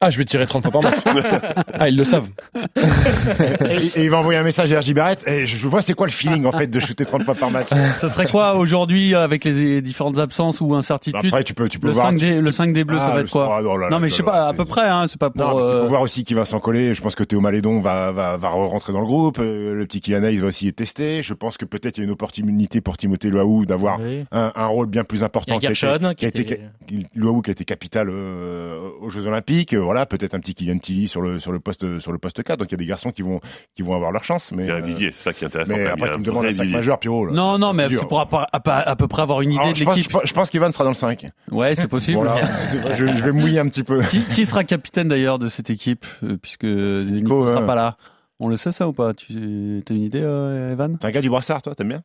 [0.00, 0.98] Ah, je vais tirer 30 fois par match.
[1.74, 2.28] ah, ils le savent.
[2.54, 5.26] et, et il va envoyer un message à RJ Barrett.
[5.26, 7.50] Et je, je vois c'est quoi le feeling en fait de shooter 30 fois par
[7.50, 7.68] match.
[7.68, 11.88] Ça serait quoi aujourd'hui avec les différentes absences ou incertitudes Après, tu peux, tu peux
[11.88, 12.08] le, voir.
[12.08, 13.90] 5 des, le 5 des bleus, Ah, ça va le- être quoi oh là là,
[13.90, 15.42] Non, mais je sais pas, à peu près, hein, c'est pas pour.
[15.42, 16.94] Non, parce euh, faut voir aussi qui va s'en coller.
[16.94, 19.38] Je pense que Théo Malédon va, va, va rentrer dans le groupe.
[19.38, 21.22] Euh, Le petit Kylian Hayes va aussi être testé.
[21.22, 24.24] Je pense que peut-être il y a une opportunité pour Timothée Luaou d'avoir Oui.
[24.32, 25.56] un, un rôle bien plus Il y important.
[25.56, 26.56] a Gershon qui a été, qui-
[26.86, 29.74] qui a été capital euh, aux Jeux Olympiques.
[29.86, 32.42] Euh, Voilà, peut-être un petit Kylian Tilly sur le, sur le poste, sur le poste
[32.42, 32.58] 4.
[32.58, 33.40] Donc il y a des garçons qui vont,
[33.74, 34.52] qui vont avoir leur chance.
[34.52, 35.74] Mais, Il y a un euh, vivier, c'est ça qui est intéressant.
[35.76, 36.76] mais après, Il y a tu un me demandes un sac vivier.
[36.76, 37.26] majeur, Pierrot.
[37.26, 37.32] là.
[37.32, 38.00] Non, non, mais C'est dur.
[38.02, 40.02] c'est pour à, à- à- à peu près avoir une idée Alors, de l'équipe.
[40.04, 41.28] je pense- je pense qu'Ivan sera dans le 5.
[41.50, 42.18] Ouais, c'est possible.
[42.18, 42.36] Voilà.
[42.96, 44.02] je, je vais mouiller un petit peu.
[44.02, 47.66] Qui, qui sera capitaine d'ailleurs de cette équipe, euh, puisque Nico ne sera ouais.
[47.66, 47.96] pas là?
[48.38, 49.14] On le sait ça ou pas?
[49.14, 50.98] Tu as une idée, euh, Evan?
[50.98, 52.02] T'es un gars du brassard, toi, t'aimes bien?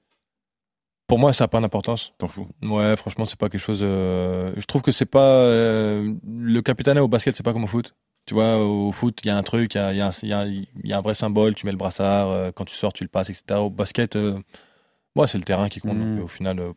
[1.12, 2.14] Pour moi, ça n'a pas d'importance.
[2.20, 2.48] T'en fous.
[2.64, 3.82] Ouais, franchement, c'est pas quelque chose.
[3.84, 7.68] euh, Je trouve que c'est pas euh, le capitaine au basket, c'est pas comme au
[7.68, 7.96] foot.
[8.26, 10.08] Tu vois, au foot, il y a un truc, il y a, il y a
[10.08, 11.54] un- il y a- il y a un vrai symbole.
[11.54, 13.60] Tu mets le brassard, euh, quand tu sors, tu le passes, etc.
[13.62, 14.40] Au basket, euh,
[15.18, 15.98] moi, c'est le terrain qui compte.
[15.98, 16.16] Mm.
[16.16, 16.72] Donc, au final, euh,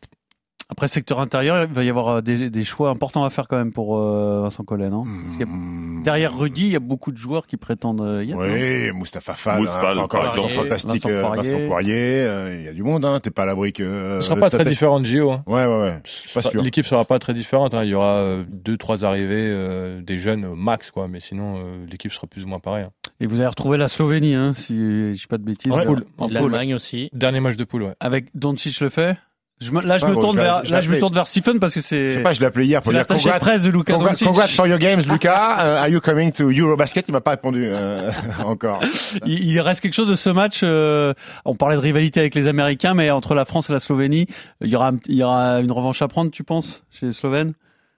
[0.68, 3.56] Après, secteur intérieur, il va y avoir euh, des, des choix importants à faire quand
[3.56, 6.02] même pour euh, Vincent Collet, non Parce que Hmm.
[6.02, 8.38] derrière Rudy, il y a beaucoup de joueurs qui prétendent euh, y être.
[8.38, 11.52] Oui, Moustapha Fall, Moustapha, hein, encore exemple fantastique, Vincent euh, Poirier.
[11.52, 14.18] Vincent Poirier, euh, il y a du monde, hein, t'es pas à l'abri que...
[14.20, 15.30] ce sera pas très différent de Gio.
[15.30, 15.42] hein.
[15.46, 16.02] Ouais, ouais, ouais,
[16.34, 16.62] pas sûr.
[16.62, 17.74] L'équipe sera pas très différente.
[17.74, 17.84] hein.
[17.84, 21.08] Il y aura euh, deux, trois arrivées, euh, des jeunes au max, quoi.
[21.08, 22.84] Mais sinon, euh, l'équipe sera plus ou moins pareille.
[22.84, 22.90] hein.
[23.20, 25.70] Et vous avez retrouvé la Slovénie, hein, si je dis pas de bêtises.
[25.70, 26.04] En Euh, poule.
[26.18, 26.32] en poule.
[26.34, 27.10] L'Allemagne aussi.
[27.12, 27.94] Dernier match de poule, ouais.
[28.00, 29.16] Avec Doncic le fait
[29.60, 31.26] je me- Là, je pas, me tourne je vers, je là, je me tourne vers
[31.26, 33.62] Stephen parce que Je c'est sais pas, je l'ai appelé hier pour dire congrats, presse
[33.62, 35.56] de Luka congrats, congrats for your games, Lucas.
[35.58, 37.04] Uh, are you coming to Eurobasket?
[37.08, 38.10] Il m'a pas répondu euh,
[38.44, 38.80] encore.
[39.26, 40.60] Il, il reste quelque chose de ce match.
[40.62, 41.12] euh,
[41.44, 44.26] on parlait de rivalité avec les Américains, mais entre la France et la Slovénie,
[44.60, 47.52] il y aura, il y aura une revanche à prendre, tu penses, chez les Slovènes?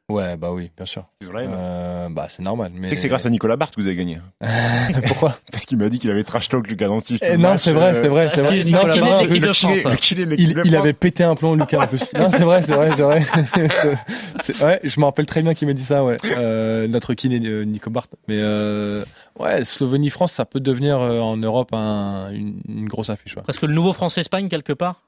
[0.08, 1.04] Ouais, bah oui, bien sûr.
[1.24, 2.70] Euh, bah, c'est normal.
[2.72, 2.82] Mais...
[2.82, 4.20] Tu sais que c'est grâce à Nicolas Barthes que vous avez gagné.
[5.08, 7.20] Pourquoi Parce qu'il m'a dit qu'il avait trash talk Lucas Doncic.
[7.24, 8.62] Eh le non, c'est vrai, euh, c'est vrai, c'est vrai.
[8.64, 9.26] Non, Barthes, France,
[10.38, 10.74] il, France.
[10.74, 12.04] avait pété un plomb, Lucas, en plus.
[12.14, 13.26] Non, c'est vrai, c'est vrai, c'est vrai.
[14.64, 16.18] Ouais, je me rappelle très bien qu'il m'a dit ça, ouais.
[16.24, 18.14] Euh, notre kiné, euh, Nico Barth.
[18.28, 19.04] Mais euh,
[19.40, 23.34] ouais, Slovénie-France, ça peut devenir euh, en Europe un- une, une grosse affiche.
[23.36, 23.42] Ouais.
[23.42, 25.02] Presque le nouveau France-Espagne quelque part?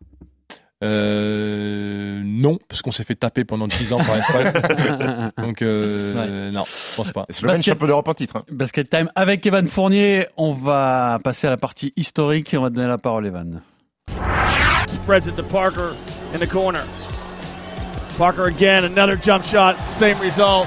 [0.85, 4.53] Euh, non, parce qu'on s'est fait taper pendant 10 ans par l'Espagne.
[5.39, 7.27] Donc euh, non, je pense pas.
[7.29, 8.37] Basket- champion d'Europe en titre.
[8.37, 8.43] hein.
[8.51, 10.27] Basket Time avec Evan Fournier.
[10.37, 13.63] On va passer à la partie historique et on va donner la parole à Evan.
[14.87, 15.95] Spreads it to Parker
[16.35, 16.81] in the corner.
[18.17, 20.67] Parker again, another jump shot, same result.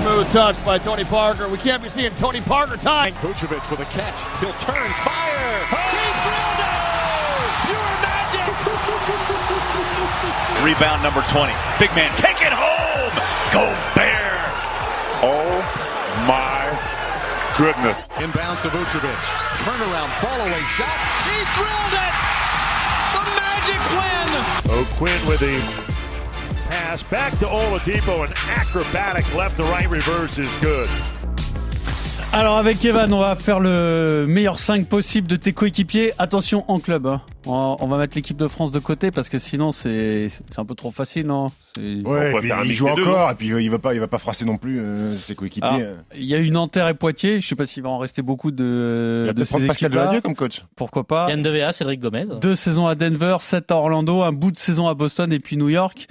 [0.00, 1.48] Smooth touch by Tony Parker.
[1.48, 3.12] We can't be seeing Tony Parker time.
[3.22, 4.14] Vucevic with a catch.
[4.40, 5.66] He'll turn, fire.
[5.68, 6.41] He
[10.62, 11.52] Rebound number 20.
[11.80, 13.14] Big man, take it home!
[13.50, 13.66] Go
[13.98, 14.30] Bear!
[15.20, 15.58] Oh
[16.22, 16.70] my
[17.58, 18.06] goodness.
[18.22, 19.22] Inbounds to Vucevic.
[19.66, 20.98] Turnaround, fall away shot.
[21.26, 22.14] He drilled it!
[23.10, 24.78] The Magic win!
[24.78, 25.58] O'Quinn with the
[26.68, 28.24] pass back to Oladipo.
[28.24, 30.88] An acrobatic left to right reverse is good.
[32.34, 36.12] Alors avec Evan, on va faire le meilleur 5 possible de tes coéquipiers.
[36.18, 37.06] Attention en club.
[37.06, 37.20] hein.
[37.44, 40.58] On va- on va mettre l'équipe de France de côté parce que sinon c'est c'est
[40.58, 41.48] un peu trop facile, non?
[41.74, 44.08] C'est- Ouais, puis il joue deux, encore, et puis euh, il va pas, il va
[44.08, 45.68] pas froisser non plus euh, ses coéquipiers.
[45.68, 45.94] Alors, euh.
[46.16, 47.40] Il y a eu Nanterre et Poitiers.
[47.42, 49.90] Je sais pas s'il va en rester beaucoup de, il de ces Pascal.
[49.90, 50.62] Deladieu comme coach.
[50.74, 51.28] Pourquoi pas?
[51.28, 52.24] Yann Devea, Cédric Gomez.
[52.40, 55.58] Deux saisons à Denver, sept à Orlando, un bout de saison à Boston et puis
[55.58, 56.06] New York.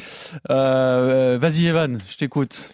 [0.52, 2.70] Euh, euh, Vas-y Evan, je t'écoute.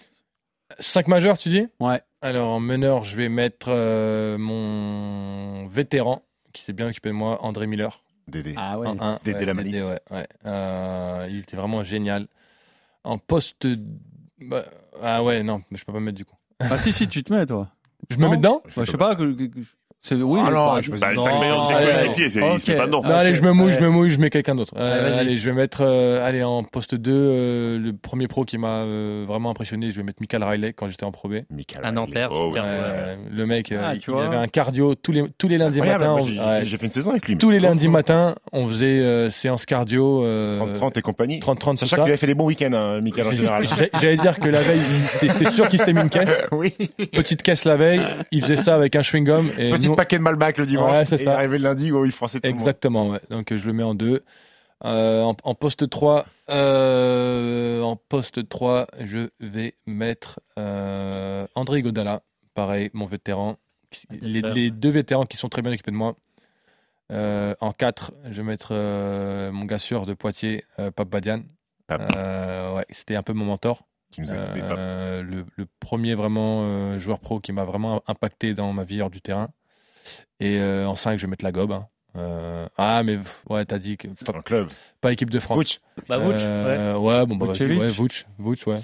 [0.79, 1.67] 5 majeurs, tu dis?
[1.79, 2.01] Ouais.
[2.21, 7.43] Alors en meneur, je vais mettre euh, mon vétéran qui s'est bien occupé de moi,
[7.43, 8.03] André Miller.
[8.27, 8.53] Dédé.
[8.57, 8.87] Ah ouais.
[8.87, 9.83] Un, Dédé ouais, la Dédé, malice.
[9.83, 10.27] ouais, ouais.
[10.45, 12.27] Euh, il était vraiment génial.
[13.03, 13.67] En poste.
[14.41, 14.65] bah,
[15.01, 16.35] ah ouais, non, je peux pas me mettre du coup.
[16.59, 17.69] Ah si si, tu te mets toi.
[18.09, 18.61] Je me mets dedans?
[18.75, 19.15] Bah, je sais pas.
[19.15, 20.39] que- que- que- C'est oui.
[20.43, 22.59] Ah non, bah, je me Bah, le non, 5 meilleurs, c'est allez, coéquipier, c'est ok.
[22.65, 23.01] c'est pas non.
[23.01, 24.73] Non, allez, je me mouille, je me mouille, je mets quelqu'un d'autre.
[24.77, 28.57] Euh, Allez, je vais mettre euh, allez, en poste 2, euh, le premier pro qui
[28.57, 31.35] m'a euh, vraiment impressionné, je vais mettre Michael Riley quand j'étais en Pro B.
[31.51, 31.91] Michael À.
[31.91, 32.29] Nanterre.
[32.31, 32.53] Oh.
[32.55, 36.17] Euh, le mec, euh, Ah, il, avait un cardio tous les, tous les lundis matins.
[36.25, 37.37] j'ai- ouais, J'ai fait une saison avec lui.
[37.37, 40.23] tous les lundis matins, on faisait euh, séance cardio.
[40.25, 41.39] euh, 30-30 et compagnie.
[41.39, 43.63] 30-30, c'est Sachant qu'il avait fait des bons week-ends, hein, Michael, en général.
[44.01, 44.79] J'allais dire que la veille,
[45.21, 46.29] il- c'était sûr qu'il s'était mis une caisse.
[47.13, 48.01] Petite caisse la veille,
[48.31, 49.49] il faisait ça avec un chewing-gum.
[49.57, 50.93] Et paquet de Malbec le dimanche.
[50.93, 51.35] Ouais, c'est et ça.
[51.35, 52.59] arrivé le lundi, où il français tout le monde.
[52.59, 53.19] Exactement, ouais.
[53.29, 54.23] Donc je le mets en deux.
[54.85, 62.21] Euh, en, en poste 3, euh, en poste 3, je vais mettre euh, André Godala,
[62.53, 63.57] pareil, mon vétéran.
[64.11, 66.15] Les, deux vétérans qui sont très bien équipés de moi.
[67.11, 71.41] Euh, en 4, je vais mettre euh, mon gars sûr de Poitiers, euh, Pape Badian.
[71.89, 73.87] Euh, ouais, c'était un peu mon mentor.
[74.11, 74.75] Qui nous a quittés, Pape.
[74.77, 79.01] Euh, le, le premier vraiment euh, joueur pro qui m'a vraiment impacté dans ma vie
[79.01, 79.49] hors du terrain.
[80.39, 81.71] Et euh, en 5, je vais mettre la gobe.
[81.71, 81.87] hein.
[82.15, 84.67] Euh, ah, mais ouais, t'as dit que pas, Dans le club.
[85.01, 85.57] pas équipe de France.
[85.57, 85.79] Vouch.
[86.09, 86.41] Bah, Vouch, ouais.
[86.43, 87.25] Euh, ouais.
[87.27, 88.79] bon, bah, ouais, Vouch, Vouch, ouais.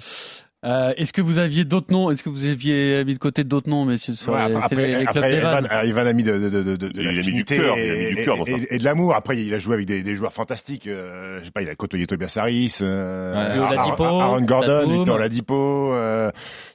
[0.64, 2.10] Euh, Est-ce que vous aviez d'autres noms?
[2.10, 4.86] Est-ce que vous aviez mis de côté d'autres noms, messieurs, sur Ouais, les, après, les,
[4.98, 7.12] les clubs après, d'Evan Evan, Evan a mis de, de, de, de, de Il a
[7.12, 8.56] mis du cœur, il a mis du et- cœur dans et, ça.
[8.56, 9.14] et- et de l'amour.
[9.14, 10.86] Après, il a joué avec des, des joueurs fantastiques.
[10.86, 13.58] Euh, je sais pas, il a côtoyé Tobias Harris, euh, Ouais.
[13.60, 14.92] Aaron- Ladipo, Aaron Gordon, Tatum.
[14.96, 16.30] Victor Ladipo, euh,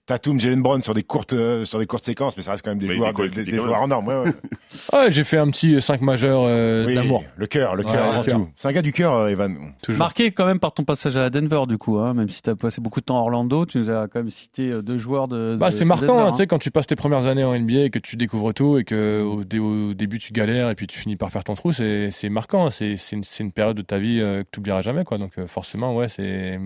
[0.09, 2.71] Tatum, Jalen Brown sur des courtes euh, sur des courtes séquences, mais ça reste quand
[2.71, 4.07] même des Mais joueurs, des des, joueurs en norme.
[4.07, 4.31] Ouais, ouais.
[4.93, 7.23] Ouais, j'ai fait un petit 5 majeur euh, Oui, d'amour.
[7.35, 8.23] Le cœur, le cœur.
[8.55, 9.55] C'est un gars du cœur, euh, Evan.
[9.83, 9.99] Toujours.
[9.99, 12.55] Marqué quand même par ton passage à Denver, du coup, hein, même si tu as
[12.55, 15.27] passé beaucoup de temps à Orlando, tu nous as quand même cité euh, deux joueurs
[15.27, 15.55] de.
[15.59, 16.31] Bah, de- c'est marquant, hein, hein.
[16.31, 18.79] tu sais, quand tu passes tes premières années en NBA et que tu découvres tout
[18.79, 21.53] et que au, dé- au début tu galères et puis tu finis par faire ton
[21.53, 22.65] trou, c'est c'est marquant.
[22.65, 22.71] hein.
[22.71, 25.19] C'est c'est une, période de ta vie euh, que tu oublieras jamais, quoi.
[25.19, 26.59] Donc euh, forcément, ouais, c'est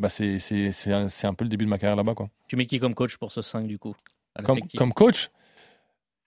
[0.00, 2.28] bah, c'est c'est c'est un, c'est un peu le début de ma carrière là-bas, quoi.
[2.48, 3.94] Tu mets qui comme coach pour ce 5 du coup
[4.44, 5.30] Comme, comme coach?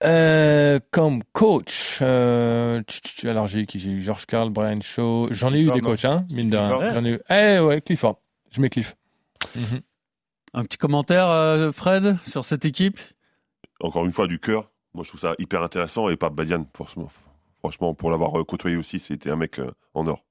[0.04, 3.78] Euh, Comme coach, euh, tch, tch, alors j'ai eu qui?
[3.78, 5.28] J'ai eu George Carl, Brian Shaw.
[5.30, 6.92] J'en ai eu des coachs, hein, mine de rien.
[6.92, 7.20] J'en ai eu.
[7.30, 8.20] Eh ouais, Clifford.
[8.50, 8.94] Je mets Cliff.
[9.54, 9.80] Mhm.
[10.52, 12.98] Un petit commentaire, euh, Fred, sur cette équipe?
[13.80, 14.70] Encore une fois, du cœur.
[14.94, 17.08] Moi, je trouve ça hyper intéressant et pas Badian, forcément.
[17.60, 20.24] Franchement, pour l'avoir côtoyé aussi, c'était un mec euh, en or.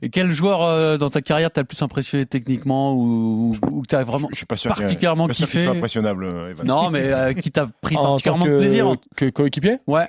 [0.00, 4.04] Et quel joueur euh, dans ta carrière t'as le plus impressionné techniquement ou, que t'as
[4.04, 5.76] vraiment Je, je suis pas sûr qu'il- particulièrement je suis pas sûr qu'il kiffé soit
[5.76, 6.66] impressionnable, euh, Evan.
[6.66, 10.08] Non, mais euh, qui t'a pris En tant particulièrement que, de plaisir que coéquipier Ouais.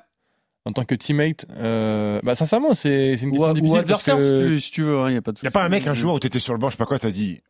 [0.65, 4.07] En tant que teammate, euh, bah sincèrement, c'est c'est une Ou, question ou difficile parce
[4.07, 5.51] adversaire, que- si, tu, si tu veux, il n'y a pas de Il n'y a
[5.51, 6.97] pas un mec un jour où tu étais sur le banc, je sais pas quoi,
[6.99, 7.41] t'as dit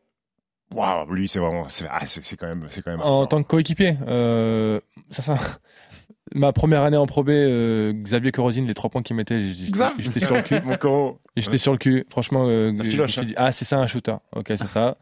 [0.74, 1.66] Waouh, lui, c'est vraiment.
[1.68, 2.66] C'est ah, c'est- c'est quand même.
[2.70, 4.80] C'est quand même En tant que coéquipier, euh,
[5.10, 5.38] ça, ça,
[6.34, 10.20] ma première année en Pro B, euh, Xavier Corosine, les trois points qu'il mettait, j'étais
[10.20, 10.60] sur le cul.
[10.64, 11.18] Mon coro.
[11.36, 12.04] Et J'étais sur le cul.
[12.10, 14.16] Franchement, euh, je me suis dit, ah, c'est ça un shooter.
[14.36, 14.96] Ok, c'est ça.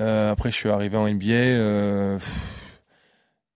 [0.00, 1.32] Euh, après, je suis arrivé en NBA.
[1.32, 2.18] euh,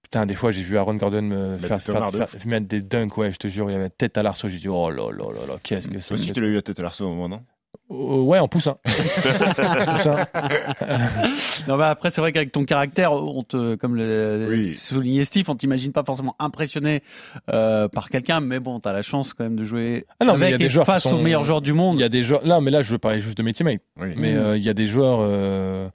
[0.03, 2.47] Putain, des fois, j'ai vu Aaron Gordon me Mettre faire, des tonards faire- de faire-
[2.47, 3.14] mettre des dunks.
[3.19, 4.49] Ouais, je te jure, il y avait tête à l'arceau.
[4.49, 6.47] J'ai dit, oh là là là là, qu'est-ce que c'est Toi aussi, que tu l'as
[6.47, 7.43] eu la tête à l'arceau au moment, non?
[7.91, 8.77] Ouais, en poussin.
[8.85, 10.27] Poussin.
[11.69, 14.75] Non, mais après, c'est vrai qu'avec ton caractère, on te, comme le Oui.
[14.75, 17.03] soulignait Steve, on t'imagine pas forcément impressionné
[17.51, 20.49] euh, par quelqu'un, mais bon, t'as la chance quand même de jouer Ah non, mais
[20.49, 21.97] il y a des et joueurs face sont- aux meilleurs joueurs du monde.
[21.99, 22.45] Il y a des joueurs.
[22.47, 23.81] Là, mais là, je veux parler juste de mes teammates.
[23.99, 24.14] Oui.
[24.16, 24.39] Mais Mm.
[24.39, 25.19] euh, il y a des joueurs.
[25.23, 25.89] euh,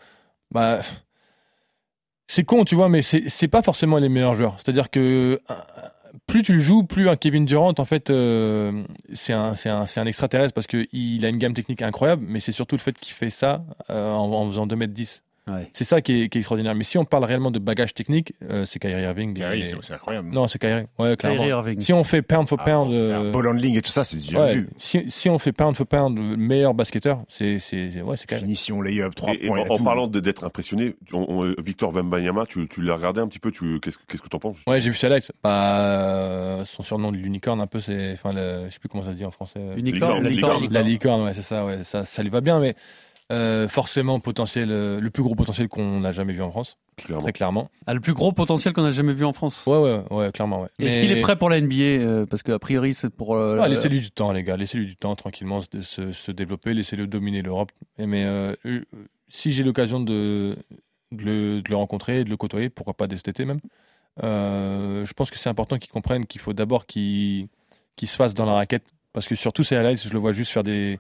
[0.52, 0.82] Bah,
[2.28, 4.56] c'est con, tu vois, mais c'est c'est pas forcément les meilleurs joueurs.
[4.58, 5.56] C'est-à-dire que euh,
[6.28, 8.84] plus tu le joues, plus un Kevin Durant, en fait, euh,
[9.14, 12.98] c'est un, extraterrestre parce qu'il a une gamme technique incroyable, mais c'est surtout le fait
[12.98, 15.22] qu'il fait ça euh, en, en faisant 2m10.
[15.46, 15.70] Ouais.
[15.74, 16.74] C'est ça qui est, qui est extraordinaire.
[16.74, 19.34] Mais si on parle réellement de bagage technique, euh, c'est Kyrie Irving.
[19.34, 20.30] Kyrie, et- c'est incroyable.
[20.32, 20.86] Non, c'est Kyrie.
[20.98, 21.38] Ouais, clairement.
[21.40, 21.82] Kyrie Irving.
[21.82, 22.88] Si on fait pound for Ah, pound.
[22.90, 24.70] bon, euh, Ball handling et tout ça, c'est déjà ouais, vu.
[24.78, 28.26] si, si on fait pound for pound, le meilleur basketteur, c'est c'est c'est- ouais, c'est
[28.28, 28.42] Kyrie.
[28.44, 29.64] Finition, layup, 3 Et, et points.
[29.70, 33.28] en, en parlant de- d'être impressionné, on- on- Victor Wembanyama, tu, tu l'as regardé un
[33.28, 35.32] petit peu, tu, qu'est-ce, que- qu'est-ce que t'en penses Ouais, j'ai vu ses highlights.
[35.44, 35.82] Bah,
[36.62, 38.14] euh, son surnom de l'unicorne, un peu, c'est.
[38.14, 39.60] Enfin, le- je sais plus comment ça se dit en français.
[39.76, 40.60] Unicorne, licorne.
[40.62, 40.74] licorne.
[40.74, 42.76] La licorne, ouais, c'est ça, ouais, ça, ça lui va bien, mais
[43.32, 47.24] euh, forcément, potentiel, euh, le plus gros potentiel qu'on n'a jamais vu en France, Clairement.
[47.24, 47.70] très clairement.
[47.88, 49.64] Ah, le plus gros potentiel qu'on a jamais vu en France.
[49.66, 50.68] Ouais, ouais, ouais, clairement, ouais.
[50.80, 53.36] Est-ce Mais- qu'il est prêt pour la NBA euh, Parce qu'a priori, c'est pour.
[53.36, 54.58] euh, Ah, laissez-lui du temps, les gars.
[54.58, 56.74] Laissez-lui du temps, tranquillement, de se, se développer.
[56.74, 57.72] Laissez-le dominer l'Europe.
[57.98, 58.54] Mais euh,
[59.30, 60.56] si j'ai l'occasion de,
[61.12, 63.60] de le, de le rencontrer, de le côtoyer, pourquoi pas dès cet été même,
[64.24, 67.48] euh, je pense que c'est important qu'il comprenne qu'il faut d'abord qu'il
[67.96, 68.86] qu'il se fasse dans la raquette.
[69.14, 71.00] Parce que surtout ces highlights, je le vois juste faire des,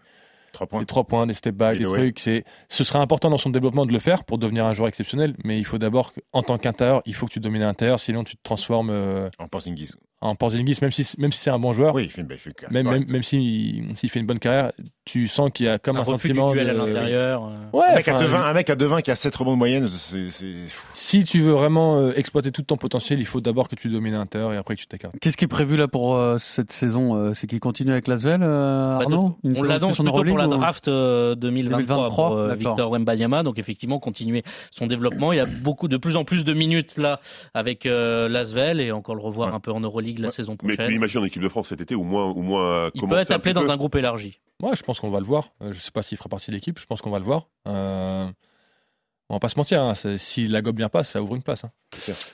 [0.54, 0.80] 3 points.
[0.80, 2.20] des trois points, des step back, des trucs.
[2.20, 5.36] C'est, ce serait important dans son développement de le faire pour devenir un joueur exceptionnel.
[5.44, 8.38] Mais il faut d'abord, en tant qu'intérieur, il faut que tu domines l'intérieur, sinon tu
[8.38, 9.92] te transformes euh, En Porzingis.
[10.24, 12.38] En Porzingis, même si même si c'est un bon joueur, Oui, il fait une belle
[12.38, 14.72] il fait une même, même, même s'il s'il fait une bonne carrière,
[15.06, 17.44] tu sens qu'il y a comme un un, refus du sentiment duel à l'intérieur.
[17.46, 17.78] euh.
[17.78, 19.90] Ouais, un, mec à 2,20 un mec à 2,20 qui a 7 rebonds de moyenne,
[19.90, 20.30] c'est.
[20.94, 24.14] Si tu veux vraiment euh, exploiter tout ton potentiel, il faut d'abord que tu domines
[24.14, 25.14] l'intérieur et après que tu t'écartes.
[25.22, 28.98] Qu'est-ce qui est prévu là pour euh, cette saison C'est qu'il continue avec Lasvel, euh,
[28.98, 29.38] Bah, Arnaud?
[29.44, 32.56] on l'annonce plutôt pour la ou- draft euh, 2023, 2023, pour euh.
[32.56, 33.44] Victor Wembanyama.
[33.44, 35.34] Donc effectivement, continuer son développement.
[35.34, 37.20] Il a beaucoup de plus en plus de minutes là
[37.54, 39.56] avec euh, Lasvel et encore le revoir Ouais.
[39.56, 41.96] un peu en Euroleague la saison Mais tu l'imagines en équipe de France cet été,
[41.96, 43.70] au moins, au moins Il peut être appelé dans peu.
[43.72, 44.40] un groupe élargi.
[44.62, 45.50] Ouais, je pense qu'on va le voir.
[45.62, 47.48] Euh, Je sais pas s'il fera partie de l'équipe, je pense qu'on va le voir.
[47.68, 48.28] Euh,
[49.34, 51.64] on va pas se mentir, hein, si la gobe bien passe, ça ouvre une place.
[51.64, 51.72] hein.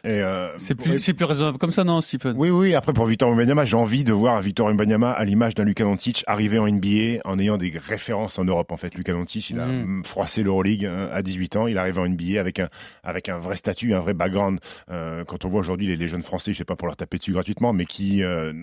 [0.06, 2.34] Euh, C'est plus, raisonnable comme ça, non, Stephen?
[2.38, 5.64] Oui, oui, après pour Victor Wembanyama, j'ai envie de voir Victor Wembanyama à l'image d'un
[5.66, 8.72] Luka Doncic arriver en NBA en ayant des références en Europe.
[8.72, 10.04] En fait, Luka Doncic, il a Mm.
[10.06, 12.70] froissé l'Euroleague euh, à 18 ans, il arrive en NBA avec un,
[13.04, 14.60] avec un vrai statut, un vrai background.
[14.91, 17.18] Euh, quand on voit aujourd'hui les, les jeunes Français, je sais pas pour leur taper
[17.18, 18.54] dessus gratuitement, mais qui euh,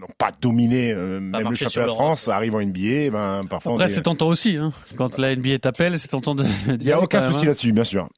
[0.00, 1.92] n'ont pas dominé euh, même le championnat de.
[1.92, 4.56] France, arrivent en NBA, ben, parfois Après, est- c'est tentant aussi.
[4.56, 4.72] Hein.
[4.96, 8.08] Quand la NBA t'appelle, c'est tentant de il n'y a aucun souci là-dessus, bien sûr.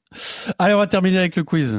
[0.59, 1.79] Allez, on va terminer avec le quiz.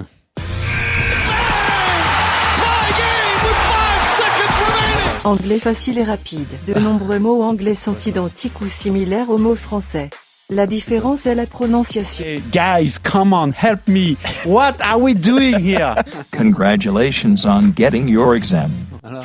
[5.26, 6.48] Anglais facile et rapide.
[6.68, 10.10] De nombreux mots anglais sont identiques ou similaires aux mots français.
[10.50, 12.26] La différence est la prononciation.
[12.26, 14.16] Hey, guys, come on, help me.
[14.46, 15.94] What are we doing here?
[16.32, 18.72] Congratulations on getting your exam.
[19.10, 19.24] Voilà.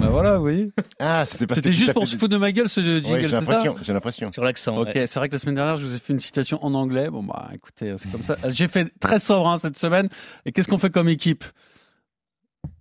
[0.00, 0.70] Bah voilà, vous voyez.
[0.98, 3.40] Ah, c'était juste pour se foutre de ma gueule ce Ouais, jingle, j'ai c'est ça
[3.40, 4.32] l'impression, j'ai l'impression.
[4.32, 4.76] Sur l'accent.
[4.76, 5.06] Ok, ouais.
[5.06, 7.10] c'est vrai que la semaine dernière, je vous ai fait une situation en anglais.
[7.10, 8.36] Bon, bah écoutez, c'est comme ça.
[8.48, 10.08] J'ai fait très sobre hein, cette semaine.
[10.46, 11.44] Et qu'est-ce qu'on fait comme équipe?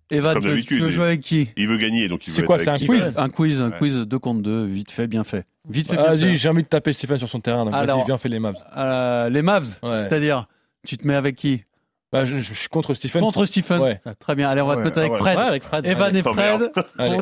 [0.09, 1.49] Eva, Comme tu, tu veux jouer avec qui?
[1.57, 3.13] Il veut gagner, donc il C'est veut quoi, être c'est un qui quiz?
[3.17, 3.77] Un quiz, un Ouais.
[3.77, 5.45] quiz 2 contre 2, vite fait, bien fait.
[5.69, 6.33] Vite fait, bien Vas-y, fait.
[6.35, 8.53] j'ai envie de taper Stephen sur son terrain, donc Alors- vas-y, viens, fais les maps.
[8.77, 10.07] Euh, les Mavs, Ouais.
[10.07, 10.47] c'est-à-dire,
[10.85, 11.63] tu te mets avec qui?
[12.13, 13.21] Bah, je, je suis contre Stephen.
[13.21, 13.81] Contre Stephen.
[13.81, 13.99] Ouais.
[14.19, 15.19] Très bien, allez, on va te mettre avec ouais.
[15.19, 15.37] Fred.
[15.37, 15.85] Ouais, avec Fred.
[15.85, 16.19] Evan Allez.
[16.19, 16.71] et Fred.
[16.97, 17.17] Allez.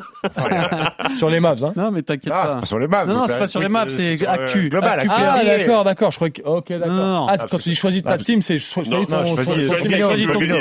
[1.18, 1.74] sur les maps, hein.
[1.76, 2.66] Non, mais t'inquiète Ah, c'est pas.
[2.68, 3.06] sur les maps.
[3.08, 4.70] Non, non, c'est pas sur les maps, c'est euh, actu.
[4.70, 5.10] global, Actu.
[5.12, 6.12] Ah, d'accord, d'accord.
[6.12, 6.44] Je crois que.
[6.44, 6.88] Ok, d'accord.
[6.88, 7.28] Non, non, non.
[7.28, 9.08] Ah, quand tu dis choisis ta Ah, team, c'est cho- choisis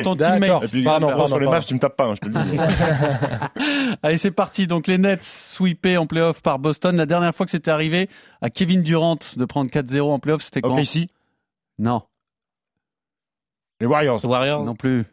[0.02, 0.16] ton.
[0.16, 0.70] teammate.
[0.70, 1.50] Puis, Pardon, sur pardon, les pardon.
[1.50, 2.58] maps, tu me tapes pas, hein, je te le dis.
[4.02, 4.66] Allez, c'est parti.
[4.66, 6.96] Donc, les Nets sweepés en playoff par Boston.
[6.96, 8.08] La dernière fois que c'était arrivé
[8.40, 11.10] à Kevin Durant de prendre 4-0 en playoff, c'était quand ok, ici,
[11.78, 12.02] Non,
[13.80, 14.24] les Warriors.
[14.24, 15.04] Warriors, non plus.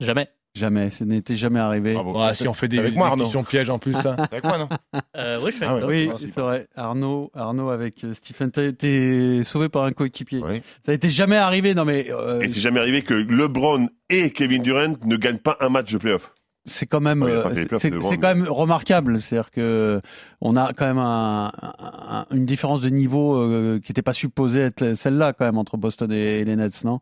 [0.00, 0.28] jamais.
[0.54, 0.90] Jamais.
[0.90, 1.94] Ce n'était jamais arrivé.
[1.94, 2.12] Bravo.
[2.20, 3.24] Ouais, si on fait des, Avec des moi, Arnaud.
[3.24, 4.16] questions pièges en plus, là.
[4.30, 4.68] Avec moi, non
[5.16, 5.84] Euh, oui, je suis Ah avec.
[5.88, 6.68] Oui, c'est vrai.
[6.76, 10.40] Arnaud, Arnaud avec euh, Stephen, t'as été sauvé par un coéquipier.
[10.44, 10.60] Oui.
[10.84, 11.74] Ça n'était jamais arrivé.
[11.74, 15.56] Non, mais euh, Et c'est jamais arrivé que LeBron et Kevin Durant ne gagnent pas
[15.60, 16.34] un match de playoff.
[16.66, 19.22] c'est quand même, Ouais, euh, c'est c'est quand même remarquable.
[19.22, 20.02] C'est-à-dire que
[20.42, 24.60] on a quand même un- un- une différence de niveau euh, qui n'était pas supposée
[24.60, 27.00] être celle-là quand même entre Boston et, et les Nets, non?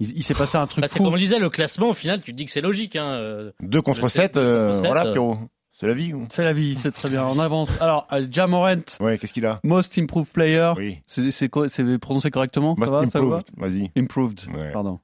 [0.00, 2.20] Il, il s'est passé un truc Bah, c'est comme on disait, le classement, au final,
[2.22, 2.96] tu te dis que c'est logique.
[2.96, 3.10] Hein.
[3.12, 5.12] euh, 2 contre Je sais, 7, deux contre sept, voilà, euh.
[5.12, 5.38] Pierrot.
[5.72, 6.26] C'est la vie ou?
[6.30, 7.24] C'est la vie, c'est très bien.
[7.24, 7.70] On avance.
[7.80, 9.60] Alors, euh, Jamorant, Ouais, qu'est-ce qu'il a?
[9.64, 10.72] Most Improved Player.
[10.76, 10.98] Oui.
[11.06, 12.74] C'est c'est quoi- c'est prononcé correctement?
[12.76, 13.24] Must Ça va, ça va?
[13.36, 13.46] improved.
[13.56, 13.90] Vas-y.
[13.96, 14.72] Improved, Ouais.
[14.72, 15.00] pardon.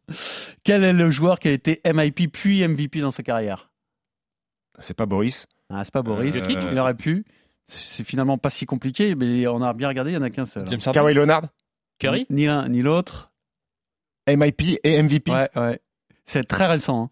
[0.64, 3.70] Quel est le joueur qui a été MIP puis MVP dans sa carrière?
[4.78, 5.46] C'est pas Boris.
[5.70, 6.40] ah, C'est pas Boris, Euh,
[6.72, 7.24] il aurait pu.
[7.64, 10.30] C'est c'est finalement pas si compliqué, mais on a bien regardé, il y en a
[10.30, 10.68] qu'un seul.
[10.68, 10.92] James Harden.
[11.00, 11.44] Kawhi Leonard.
[11.98, 13.32] Curry Ni l'un ni l'autre.
[14.28, 15.30] MIP et MVP.
[15.32, 15.80] Ouais, ouais.
[16.24, 17.04] C'est très récent.
[17.04, 17.10] hein.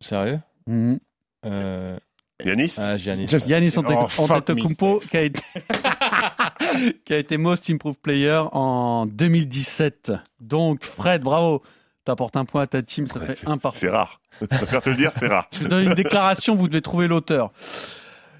[0.00, 0.40] Sérieux?
[0.66, 0.98] Mhm.
[1.46, 1.98] euh...
[2.42, 3.26] Yanis Ah, Giannis.
[3.28, 3.80] James- Giannis Oh,
[4.22, 5.42] Antetokounmpo qui a été
[7.04, 10.12] qui a été Most Improved Player en 2017.
[10.40, 11.62] Donc Fred, bravo.
[12.06, 14.22] T'apportes un point à ta team, ça fait un par C'est rare.
[14.40, 15.48] Je préfère te le dire, c'est rare.
[15.52, 17.52] Je donne une déclaration, vous devez trouver l'auteur.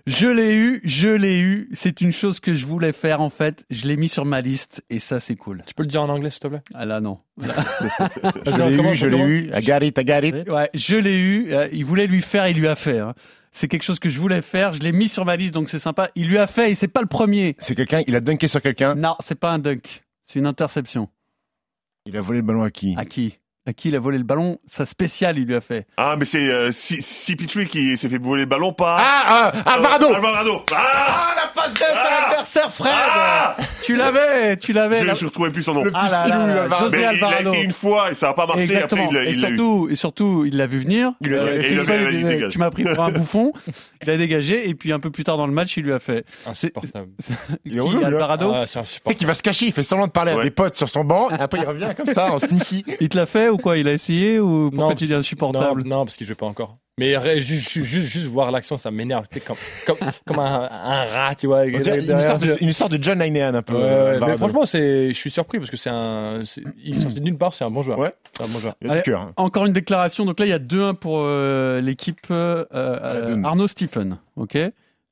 [0.07, 1.69] Je l'ai eu, je l'ai eu.
[1.75, 3.65] C'est une chose que je voulais faire en fait.
[3.71, 5.63] Je l'ai mis sur ma liste et ça c'est cool.
[5.67, 6.63] Tu peux le dire en anglais, s'il te plaît?
[6.75, 7.19] Ah là non.
[7.39, 9.51] Je l'ai eu, je l'ai eu.
[9.55, 10.49] I got it, I got it.
[10.49, 11.53] Ouais, je l'ai eu.
[11.53, 12.99] Euh, Il voulait lui faire, il lui a fait.
[12.99, 13.15] hein.
[13.53, 14.73] C'est quelque chose que je voulais faire.
[14.73, 16.11] Je l'ai mis sur ma liste, donc c'est sympa.
[16.15, 17.57] Il lui a fait et c'est pas le premier.
[17.59, 18.95] C'est quelqu'un, il a dunké sur quelqu'un?
[18.95, 20.03] Non, c'est pas un dunk.
[20.27, 21.09] C'est une interception.
[22.07, 22.95] Il a volé le ballon à qui?
[22.97, 23.39] À qui?
[23.71, 25.87] À qui il a volé le ballon Sa spéciale, il lui a fait.
[25.97, 28.99] Ah, mais c'est euh, si, si Pitrui qui s'est fait voler le ballon par.
[29.01, 34.73] Ah, ah, Alvarado Alvarado Ah la passe de Ah l'adversaire, Fred Ah Tu l'avais, tu
[34.73, 34.99] l'avais.
[35.01, 35.85] Je la- je retrouvais plus son nom.
[35.85, 36.85] Le petit Ah là filou, là Alvarado.
[36.87, 37.51] José Mais il l'a Alvarado.
[37.51, 38.63] essayé une fois et ça n'a pas marché.
[38.65, 39.05] Exactement.
[39.05, 39.57] Après, il l'a- et il l'a eu.
[39.57, 41.13] surtout, et surtout, il l'a vu venir.
[41.21, 43.53] Il a- Euh, et il Chris a- Paul, il tu m'as pris pour un bouffon.
[44.03, 46.01] Il a dégagé et puis un peu plus tard dans le match, il lui a
[46.01, 46.25] fait.
[46.45, 47.11] Insupportable.
[47.65, 48.01] Il est Qui, hein.
[48.05, 50.75] Alvarado Ah, c'est qu'il va se cacher, il fait semblant de parler à des potes
[50.75, 52.85] sur son banc, et après il revient comme ça, en sneaky.
[53.01, 55.19] Il te l'a fait ou quoi Il a essayé ou pourquoi Non, tu dis Non,
[55.19, 56.79] insupportable non, parce qu'il joue pas encore.
[56.99, 59.25] Mais juste, juste, juste, juste voir l'action, ça m'énerve.
[59.25, 59.57] C'était comme,
[59.87, 59.97] comme,
[60.27, 61.65] comme un, un rat, tu vois.
[61.65, 63.75] Une, sorte de, une sorte de John Linehan un peu.
[63.75, 66.43] Euh, mais franchement, je suis surpris parce que c'est un,
[66.83, 67.99] il est sorti de nulle part, c'est un bon joueur.
[67.99, 68.13] Ouais.
[68.37, 68.75] C'est un bon joueur.
[68.83, 69.21] Il y a Allez, du cœur.
[69.23, 69.33] hein.
[69.37, 70.27] Encore une déclaration.
[70.27, 73.43] Donc là, il y a 2-1 pour euh, l'équipe euh, euh.
[73.45, 74.19] Arnaud Stephen.
[74.37, 74.59] Ok?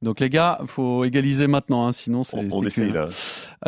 [0.03, 2.37] Donc les gars, faut égaliser maintenant, hein, sinon c'est.
[2.37, 3.09] On, on essaye là.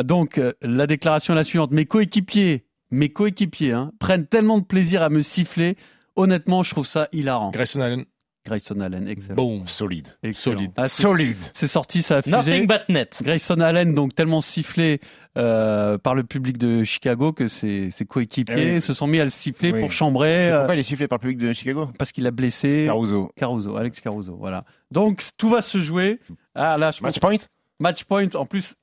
[0.03, 1.71] Donc euh, la déclaration est la suivante.
[1.71, 5.77] Mes coéquipiers, mes coéquipiers hein, prennent tellement de plaisir à me siffler.
[6.15, 7.51] Honnêtement, je trouve ça hilarant.
[7.51, 8.05] Grayson Allen,
[8.45, 9.35] Grayson Allen, excellent.
[9.35, 9.67] boom.
[9.67, 10.09] Solide.
[10.23, 10.57] Excellent.
[10.57, 10.71] solide.
[10.75, 11.37] Ah, c'est- Solide.
[11.53, 12.35] C'est sorti, ça a fusé.
[12.35, 13.21] Nothing but net.
[13.23, 14.99] Grayson Allen, donc tellement sifflé
[15.37, 18.81] euh, par le public de Chicago que ses, ses coéquipiers Eh oui.
[18.81, 19.79] se sont mis à le siffler Oui.
[19.79, 21.87] pour chambrer C'est euh, pourquoi il est sifflé par le public de Chicago?
[21.97, 23.31] parce qu'il a blessé Caruso.
[23.37, 24.35] Caruso, Alex Caruso.
[24.35, 24.65] Voilà.
[24.91, 26.19] Donc tout va se jouer.
[26.53, 27.47] Ah là, je Match pense point?
[27.79, 28.27] match point.
[28.33, 28.75] En plus,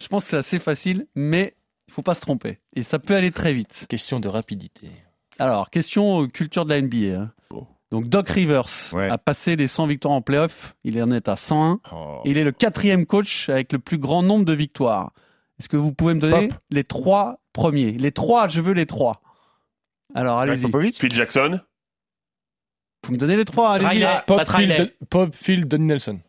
[0.00, 1.54] je pense que c'est assez facile, mais
[1.88, 3.86] il faut pas se tromper et ça peut aller très vite.
[3.88, 4.90] Question de rapidité.
[5.40, 7.18] Alors, question euh, culture de la NBA.
[7.20, 7.32] hein.
[7.50, 7.66] Oh.
[7.90, 9.08] Donc Doc Rivers Ouais.
[9.08, 10.74] a passé les 100 victoires en playoff.
[10.84, 11.80] Il en est à 101.
[11.92, 12.20] Oh.
[12.24, 15.12] Il est le quatrième coach avec le plus grand nombre de victoires.
[15.58, 16.58] Est-ce que vous pouvez me donner Pop.
[16.70, 19.22] les trois premiers Les trois, je veux les trois.
[20.14, 20.62] Alors Greg allez-y.
[20.62, 21.60] Vous Popovich Phil Jackson.
[23.08, 23.88] me donnez les trois, allez-y.
[23.88, 24.22] Riley.
[24.26, 24.74] Pop, Pat Phil.
[24.76, 26.20] Don- Pop, Phil, Don Nelson.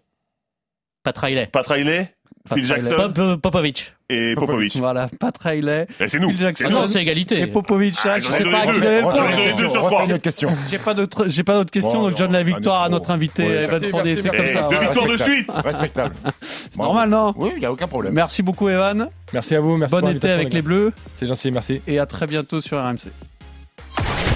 [1.04, 1.48] Pat Riley.
[1.48, 2.16] Pat Riley.
[2.56, 2.66] Phil.
[2.66, 3.12] Jackson.
[3.14, 3.94] Pop, Popovic.
[4.10, 4.76] Et Popovic.
[4.78, 6.30] Voilà, Pat Riley, c'est nous.
[6.30, 6.64] Phil Jackson.
[6.64, 6.80] C'est Ah nous.
[6.82, 7.40] non, c'est égalité.
[7.40, 7.96] et Popovic.
[8.06, 10.50] Ah, je ai sais pas à qui allez le question.
[10.70, 13.44] J'ai pas d'autres, j'ai pas d'autres questions, donc je donne la victoire à notre invité
[13.46, 14.16] Evan Fournier.
[14.16, 14.70] C'est comme ça.
[14.70, 15.50] deux victoires de suite.
[15.52, 16.16] Respectable.
[16.42, 18.14] C'est normal, non Oui, il n'y a aucun problème.
[18.14, 19.10] Merci beaucoup, Evan.
[19.34, 19.78] Merci à vous.
[19.78, 20.62] Merci Bon été avec les.
[20.62, 21.82] Bleus C'est gentil, merci.
[21.88, 23.10] et à très bientôt sur RMC.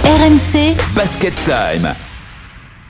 [0.03, 1.93] RMC, Basket Time.